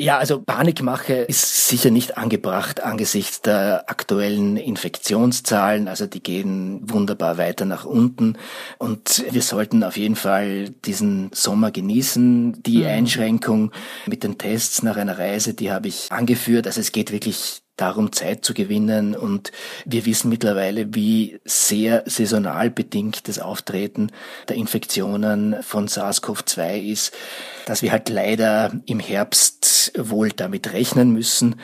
Ja, 0.00 0.18
also 0.18 0.40
Panikmache 0.40 1.14
ist 1.14 1.66
sicher 1.66 1.90
nicht 1.90 2.16
angebracht 2.16 2.80
angesichts 2.80 3.42
der 3.42 3.90
aktuellen 3.90 4.56
Infektionszahlen. 4.56 5.88
Also 5.88 6.06
die 6.06 6.22
gehen 6.22 6.80
wunderbar 6.88 7.36
weiter 7.36 7.64
nach 7.64 7.84
unten. 7.84 8.36
Und 8.78 9.24
wir 9.28 9.42
sollten 9.42 9.82
auf 9.82 9.96
jeden 9.96 10.14
Fall 10.14 10.70
diesen 10.84 11.30
Sommer 11.34 11.72
genießen. 11.72 12.62
Die 12.62 12.78
mhm. 12.78 12.86
Einschränkung 12.86 13.72
mit 14.06 14.22
den 14.22 14.38
Tests 14.38 14.84
nach 14.84 14.96
einer 14.96 15.18
Reise, 15.18 15.54
die 15.54 15.72
habe 15.72 15.88
ich 15.88 16.12
angeführt. 16.12 16.68
Also 16.68 16.80
es 16.80 16.92
geht 16.92 17.10
wirklich 17.10 17.62
darum, 17.78 18.12
Zeit 18.12 18.44
zu 18.44 18.52
gewinnen. 18.52 19.16
Und 19.16 19.52
wir 19.86 20.04
wissen 20.04 20.28
mittlerweile, 20.28 20.94
wie 20.94 21.40
sehr 21.44 22.02
saisonal 22.06 22.70
bedingt 22.70 23.28
das 23.28 23.38
Auftreten 23.38 24.12
der 24.48 24.56
Infektionen 24.56 25.62
von 25.62 25.88
SARS-CoV-2 25.88 26.82
ist, 26.82 27.12
dass 27.64 27.82
wir 27.82 27.92
halt 27.92 28.08
leider 28.08 28.72
im 28.86 29.00
Herbst 29.00 29.92
wohl 29.96 30.30
damit 30.30 30.72
rechnen 30.72 31.10
müssen, 31.12 31.56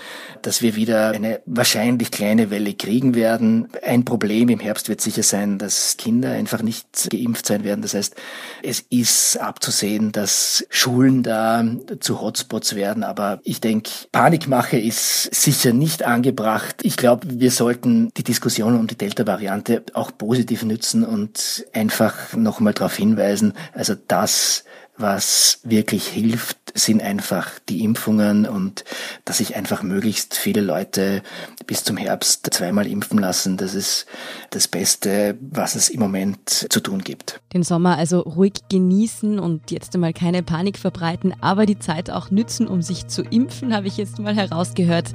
dass 0.42 0.62
wir 0.62 0.76
wieder 0.76 1.10
eine 1.10 1.40
wahrscheinlich 1.46 2.10
kleine 2.10 2.50
Welle 2.50 2.74
kriegen 2.74 3.14
werden. 3.14 3.68
Ein 3.82 4.04
Problem 4.04 4.48
im 4.48 4.60
Herbst 4.60 4.88
wird 4.88 5.00
sicher 5.00 5.22
sein, 5.22 5.58
dass 5.58 5.96
Kinder 5.96 6.32
einfach 6.32 6.62
nicht 6.62 7.10
geimpft 7.10 7.46
sein 7.46 7.64
werden. 7.64 7.82
Das 7.82 7.94
heißt, 7.94 8.14
es 8.62 8.84
ist 8.90 9.38
abzusehen, 9.38 10.12
dass 10.12 10.66
Schulen 10.68 11.22
da 11.22 11.64
zu 12.00 12.20
Hotspots 12.20 12.74
werden. 12.74 13.02
Aber 13.02 13.40
ich 13.44 13.60
denke, 13.60 13.90
Panikmache 14.12 14.78
ist 14.78 15.34
sicher 15.34 15.72
nicht 15.72 16.03
angebracht. 16.04 16.76
Ich 16.82 16.96
glaube, 16.96 17.26
wir 17.28 17.50
sollten 17.50 18.10
die 18.16 18.24
Diskussion 18.24 18.78
um 18.78 18.86
die 18.86 18.96
Delta-Variante 18.96 19.82
auch 19.94 20.10
positiv 20.16 20.62
nützen 20.62 21.04
und 21.04 21.66
einfach 21.72 22.34
nochmal 22.34 22.74
darauf 22.74 22.96
hinweisen, 22.96 23.54
also 23.72 23.94
das, 24.08 24.64
was 24.96 25.60
wirklich 25.64 26.06
hilft, 26.06 26.58
sind 26.74 27.02
einfach 27.02 27.50
die 27.68 27.84
Impfungen 27.84 28.46
und 28.46 28.84
dass 29.24 29.38
sich 29.38 29.56
einfach 29.56 29.82
möglichst 29.82 30.34
viele 30.34 30.60
Leute 30.60 31.22
bis 31.66 31.84
zum 31.84 31.96
Herbst 31.96 32.48
zweimal 32.52 32.86
impfen 32.86 33.18
lassen. 33.18 33.56
Das 33.56 33.74
ist 33.74 34.06
das 34.50 34.68
Beste, 34.68 35.36
was 35.40 35.76
es 35.76 35.88
im 35.88 36.00
Moment 36.00 36.48
zu 36.48 36.80
tun 36.80 37.02
gibt. 37.02 37.40
Den 37.52 37.62
Sommer 37.62 37.96
also 37.96 38.20
ruhig 38.20 38.54
genießen 38.70 39.38
und 39.38 39.70
jetzt 39.70 39.94
einmal 39.94 40.12
keine 40.12 40.42
Panik 40.42 40.78
verbreiten, 40.78 41.34
aber 41.40 41.66
die 41.66 41.78
Zeit 41.78 42.10
auch 42.10 42.30
nützen, 42.30 42.66
um 42.66 42.82
sich 42.82 43.06
zu 43.06 43.22
impfen, 43.22 43.74
habe 43.74 43.86
ich 43.86 43.96
jetzt 43.96 44.18
mal 44.18 44.34
herausgehört. 44.34 45.10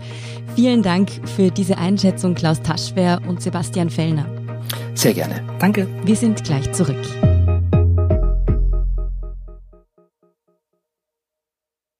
Vielen 0.55 0.81
Dank 0.81 1.09
für 1.35 1.51
diese 1.51 1.77
Einschätzung, 1.77 2.35
Klaus 2.35 2.61
Taschwer 2.61 3.21
und 3.27 3.41
Sebastian 3.41 3.89
Fellner. 3.89 4.25
Sehr 4.93 5.13
gerne. 5.13 5.41
Danke. 5.59 5.87
Wir 6.03 6.15
sind 6.15 6.43
gleich 6.43 6.71
zurück. 6.73 7.38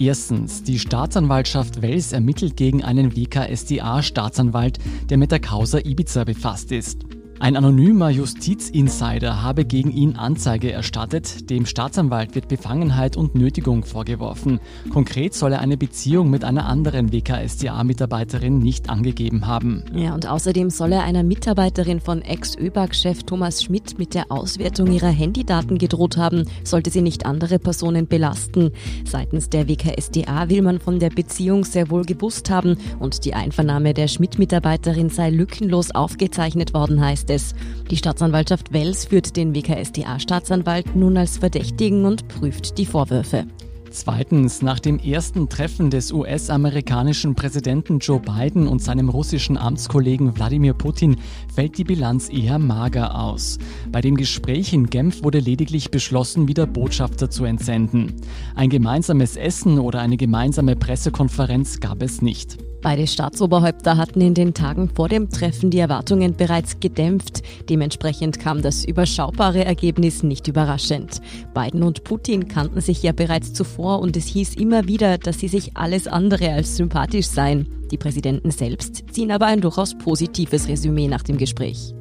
Erstens, 0.00 0.62
die 0.62 0.78
Staatsanwaltschaft 0.78 1.82
Wels 1.82 2.12
ermittelt 2.12 2.56
gegen 2.56 2.84
einen 2.84 3.16
WKSDA-Staatsanwalt, 3.16 4.78
der 5.10 5.18
mit 5.18 5.32
der 5.32 5.40
Causa 5.40 5.78
Ibiza 5.78 6.22
befasst 6.22 6.70
ist. 6.70 7.17
Ein 7.40 7.56
anonymer 7.56 8.10
Justizinsider 8.10 9.44
habe 9.44 9.64
gegen 9.64 9.92
ihn 9.92 10.16
Anzeige 10.16 10.72
erstattet. 10.72 11.48
Dem 11.50 11.66
Staatsanwalt 11.66 12.34
wird 12.34 12.48
Befangenheit 12.48 13.16
und 13.16 13.36
Nötigung 13.36 13.84
vorgeworfen. 13.84 14.58
Konkret 14.90 15.34
soll 15.34 15.52
er 15.52 15.60
eine 15.60 15.76
Beziehung 15.76 16.30
mit 16.30 16.42
einer 16.42 16.66
anderen 16.66 17.12
WKSDA-Mitarbeiterin 17.12 18.58
nicht 18.58 18.90
angegeben 18.90 19.46
haben. 19.46 19.84
Ja, 19.94 20.14
und 20.14 20.26
außerdem 20.26 20.68
soll 20.70 20.92
er 20.92 21.04
einer 21.04 21.22
Mitarbeiterin 21.22 22.00
von 22.00 22.22
Ex-ÖBAG-Chef 22.22 23.22
Thomas 23.22 23.62
Schmidt 23.62 24.00
mit 24.00 24.14
der 24.14 24.32
Auswertung 24.32 24.90
ihrer 24.90 25.06
Handydaten 25.06 25.78
gedroht 25.78 26.16
haben, 26.16 26.44
sollte 26.64 26.90
sie 26.90 27.02
nicht 27.02 27.24
andere 27.24 27.60
Personen 27.60 28.08
belasten. 28.08 28.72
Seitens 29.04 29.48
der 29.48 29.68
WKSDA 29.68 30.48
will 30.48 30.62
man 30.62 30.80
von 30.80 30.98
der 30.98 31.10
Beziehung 31.10 31.64
sehr 31.64 31.88
wohl 31.88 32.04
gewusst 32.04 32.50
haben 32.50 32.76
und 32.98 33.24
die 33.24 33.34
Einvernahme 33.34 33.94
der 33.94 34.08
Schmidt-Mitarbeiterin 34.08 35.08
sei 35.08 35.30
lückenlos 35.30 35.92
aufgezeichnet 35.92 36.74
worden, 36.74 37.00
heißt 37.00 37.27
es. 37.30 37.54
Die 37.90 37.96
Staatsanwaltschaft 37.96 38.72
Wels 38.72 39.06
führt 39.06 39.36
den 39.36 39.54
WKSDA-Staatsanwalt 39.54 40.94
nun 40.94 41.16
als 41.16 41.38
Verdächtigen 41.38 42.04
und 42.04 42.28
prüft 42.28 42.78
die 42.78 42.86
Vorwürfe. 42.86 43.46
Zweitens, 43.90 44.60
nach 44.60 44.80
dem 44.80 44.98
ersten 44.98 45.48
Treffen 45.48 45.90
des 45.90 46.12
US-amerikanischen 46.12 47.34
Präsidenten 47.34 47.98
Joe 48.00 48.20
Biden 48.20 48.68
und 48.68 48.82
seinem 48.82 49.08
russischen 49.08 49.56
Amtskollegen 49.56 50.36
Wladimir 50.36 50.74
Putin 50.74 51.16
fällt 51.54 51.78
die 51.78 51.84
Bilanz 51.84 52.28
eher 52.28 52.58
mager 52.58 53.18
aus. 53.18 53.58
Bei 53.90 54.00
dem 54.00 54.16
Gespräch 54.16 54.72
in 54.72 54.90
Genf 54.90 55.22
wurde 55.22 55.38
lediglich 55.38 55.90
beschlossen, 55.90 56.48
wieder 56.48 56.66
Botschafter 56.66 57.30
zu 57.30 57.44
entsenden. 57.44 58.14
Ein 58.54 58.68
gemeinsames 58.68 59.36
Essen 59.36 59.78
oder 59.78 60.00
eine 60.00 60.16
gemeinsame 60.16 60.76
Pressekonferenz 60.76 61.80
gab 61.80 62.02
es 62.02 62.20
nicht. 62.20 62.58
Beide 62.80 63.06
Staatsoberhäupter 63.06 63.96
hatten 63.96 64.20
in 64.20 64.34
den 64.34 64.54
Tagen 64.54 64.88
vor 64.88 65.08
dem 65.08 65.30
Treffen 65.30 65.70
die 65.70 65.80
Erwartungen 65.80 66.36
bereits 66.36 66.78
gedämpft. 66.78 67.42
Dementsprechend 67.68 68.38
kam 68.38 68.62
das 68.62 68.84
überschaubare 68.84 69.64
Ergebnis 69.64 70.22
nicht 70.22 70.46
überraschend. 70.46 71.20
Biden 71.54 71.82
und 71.82 72.04
Putin 72.04 72.46
kannten 72.46 72.80
sich 72.80 73.02
ja 73.02 73.12
bereits 73.12 73.52
zuvor 73.52 73.98
und 73.98 74.16
es 74.16 74.26
hieß 74.26 74.54
immer 74.54 74.86
wieder, 74.86 75.18
dass 75.18 75.40
sie 75.40 75.48
sich 75.48 75.76
alles 75.76 76.06
andere 76.06 76.52
als 76.52 76.76
sympathisch 76.76 77.26
seien. 77.26 77.68
Die 77.90 77.98
Präsidenten 77.98 78.50
selbst 78.50 79.04
ziehen 79.12 79.32
aber 79.32 79.46
ein 79.46 79.60
durchaus 79.60 79.96
positives 79.96 80.68
Resümee 80.68 81.08
nach 81.08 81.22
dem 81.22 81.38
Gespräch. 81.38 81.94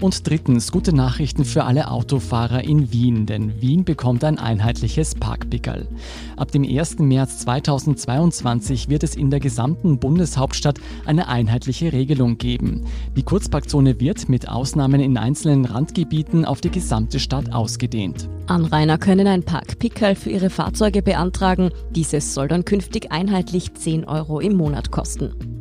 Und 0.00 0.26
drittens, 0.26 0.72
gute 0.72 0.94
Nachrichten 0.94 1.44
für 1.44 1.64
alle 1.64 1.90
Autofahrer 1.90 2.64
in 2.64 2.90
Wien, 2.90 3.26
denn 3.26 3.60
Wien 3.60 3.84
bekommt 3.84 4.24
ein 4.24 4.38
einheitliches 4.38 5.14
Parkpickerl. 5.14 5.86
Ab 6.38 6.50
dem 6.52 6.64
1. 6.64 7.00
März 7.00 7.40
2022 7.40 8.88
wird 8.88 9.02
es 9.02 9.14
in 9.14 9.28
der 9.28 9.40
gesamten 9.40 9.98
Bundeshauptstadt 9.98 10.80
eine 11.04 11.28
einheitliche 11.28 11.92
Regelung 11.92 12.38
geben. 12.38 12.86
Die 13.14 13.22
Kurzparkzone 13.22 14.00
wird 14.00 14.30
mit 14.30 14.48
Ausnahmen 14.48 15.02
in 15.02 15.18
einzelnen 15.18 15.66
Randgebieten 15.66 16.46
auf 16.46 16.62
die 16.62 16.70
gesamte 16.70 17.20
Stadt 17.20 17.52
ausgedehnt. 17.52 18.26
Anrainer 18.46 18.96
können 18.96 19.26
ein 19.26 19.42
Parkpickerl 19.42 20.14
für 20.14 20.30
ihre 20.30 20.48
Fahrzeuge 20.48 21.02
beantragen. 21.02 21.72
Dieses 21.94 22.32
soll 22.32 22.48
dann 22.48 22.64
künftig 22.64 23.12
einheitlich 23.12 23.74
10 23.74 24.06
Euro 24.06 24.40
im 24.40 24.56
Monat 24.56 24.90
kosten. 24.90 25.59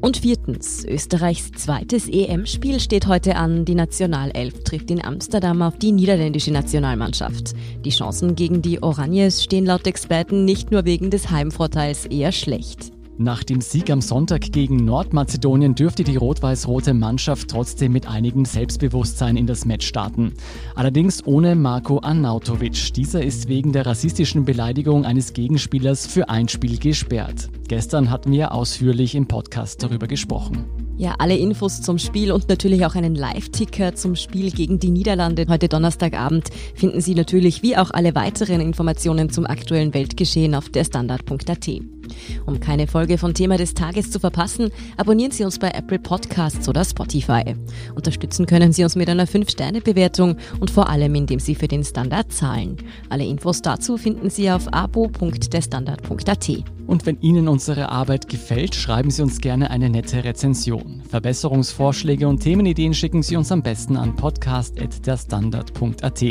Und 0.00 0.18
viertens, 0.18 0.84
Österreichs 0.84 1.50
zweites 1.52 2.08
EM-Spiel 2.08 2.78
steht 2.78 3.08
heute 3.08 3.36
an. 3.36 3.64
Die 3.64 3.74
Nationalelf 3.74 4.62
trifft 4.62 4.90
in 4.90 5.04
Amsterdam 5.04 5.60
auf 5.60 5.76
die 5.78 5.92
niederländische 5.92 6.52
Nationalmannschaft. 6.52 7.54
Die 7.84 7.90
Chancen 7.90 8.36
gegen 8.36 8.62
die 8.62 8.82
Oranjes 8.82 9.42
stehen 9.42 9.66
laut 9.66 9.86
Experten 9.86 10.44
nicht 10.44 10.70
nur 10.70 10.84
wegen 10.84 11.10
des 11.10 11.30
Heimvorteils 11.30 12.06
eher 12.06 12.32
schlecht. 12.32 12.92
Nach 13.20 13.42
dem 13.42 13.60
Sieg 13.60 13.90
am 13.90 14.00
Sonntag 14.00 14.52
gegen 14.52 14.84
Nordmazedonien 14.84 15.74
dürfte 15.74 16.04
die 16.04 16.14
rot-weiß-rote 16.14 16.94
Mannschaft 16.94 17.50
trotzdem 17.50 17.90
mit 17.90 18.06
einigem 18.06 18.44
Selbstbewusstsein 18.44 19.36
in 19.36 19.48
das 19.48 19.64
Match 19.64 19.88
starten. 19.88 20.34
Allerdings 20.76 21.26
ohne 21.26 21.56
Marko 21.56 21.98
Arnautovic. 22.00 22.94
Dieser 22.94 23.20
ist 23.24 23.48
wegen 23.48 23.72
der 23.72 23.86
rassistischen 23.86 24.44
Beleidigung 24.44 25.04
eines 25.04 25.32
Gegenspielers 25.32 26.06
für 26.06 26.28
ein 26.28 26.46
Spiel 26.46 26.78
gesperrt. 26.78 27.48
Gestern 27.66 28.08
hatten 28.12 28.30
wir 28.30 28.52
ausführlich 28.52 29.16
im 29.16 29.26
Podcast 29.26 29.82
darüber 29.82 30.06
gesprochen. 30.06 30.66
Ja, 30.96 31.16
alle 31.18 31.36
Infos 31.36 31.82
zum 31.82 31.98
Spiel 31.98 32.30
und 32.30 32.48
natürlich 32.48 32.86
auch 32.86 32.94
einen 32.94 33.16
Live-Ticker 33.16 33.96
zum 33.96 34.14
Spiel 34.14 34.52
gegen 34.52 34.78
die 34.78 34.90
Niederlande 34.90 35.46
heute 35.48 35.68
Donnerstagabend 35.68 36.50
finden 36.76 37.00
Sie 37.00 37.16
natürlich 37.16 37.64
wie 37.64 37.76
auch 37.76 37.90
alle 37.90 38.14
weiteren 38.14 38.60
Informationen 38.60 39.28
zum 39.30 39.44
aktuellen 39.44 39.92
Weltgeschehen 39.92 40.54
auf 40.54 40.68
der 40.68 40.84
Standard.at. 40.84 41.97
Um 42.46 42.60
keine 42.60 42.86
Folge 42.86 43.18
von 43.18 43.34
Thema 43.34 43.56
des 43.56 43.74
Tages 43.74 44.10
zu 44.10 44.20
verpassen, 44.20 44.70
abonnieren 44.96 45.32
Sie 45.32 45.44
uns 45.44 45.58
bei 45.58 45.70
Apple 45.70 45.98
Podcasts 45.98 46.68
oder 46.68 46.84
Spotify. 46.84 47.56
Unterstützen 47.94 48.46
können 48.46 48.72
Sie 48.72 48.84
uns 48.84 48.96
mit 48.96 49.08
einer 49.08 49.26
5-Sterne-Bewertung 49.26 50.36
und 50.60 50.70
vor 50.70 50.88
allem, 50.88 51.14
indem 51.14 51.40
Sie 51.40 51.54
für 51.54 51.68
den 51.68 51.84
Standard 51.84 52.32
zahlen. 52.32 52.76
Alle 53.08 53.24
Infos 53.24 53.62
dazu 53.62 53.96
finden 53.96 54.30
Sie 54.30 54.50
auf 54.50 54.72
abo.derstandard.at. 54.72 56.77
Und 56.88 57.04
wenn 57.04 57.20
Ihnen 57.20 57.46
unsere 57.48 57.90
Arbeit 57.90 58.30
gefällt, 58.30 58.74
schreiben 58.74 59.10
Sie 59.10 59.20
uns 59.20 59.42
gerne 59.42 59.70
eine 59.70 59.90
nette 59.90 60.24
Rezension. 60.24 61.02
Verbesserungsvorschläge 61.06 62.26
und 62.26 62.40
Themenideen 62.40 62.94
schicken 62.94 63.22
Sie 63.22 63.36
uns 63.36 63.52
am 63.52 63.62
besten 63.62 63.98
an 63.98 64.16
podcast.derstandard.at. 64.16 66.24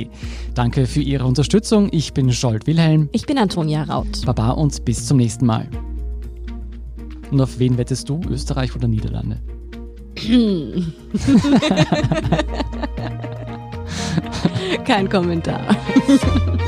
Danke 0.56 0.88
für 0.88 1.02
Ihre 1.02 1.26
Unterstützung. 1.26 1.89
Ich 1.91 2.15
bin 2.15 2.34
Scholt 2.34 2.65
Wilhelm. 2.65 3.08
Ich 3.12 3.28
bin 3.28 3.38
Antonia 3.38 3.84
Raut. 3.84 4.26
Baba 4.26 4.50
und 4.50 4.84
bis 4.84 5.06
zum 5.06 5.17
nächsten 5.17 5.46
Mal. 5.46 5.70
Und 7.30 7.39
auf 7.39 7.60
wen 7.60 7.78
wettest 7.78 8.10
du? 8.10 8.20
Österreich 8.28 8.76
oder 8.76 8.88
Niederlande? 8.88 9.39
Kein 14.86 15.08
Kommentar. 15.08 15.78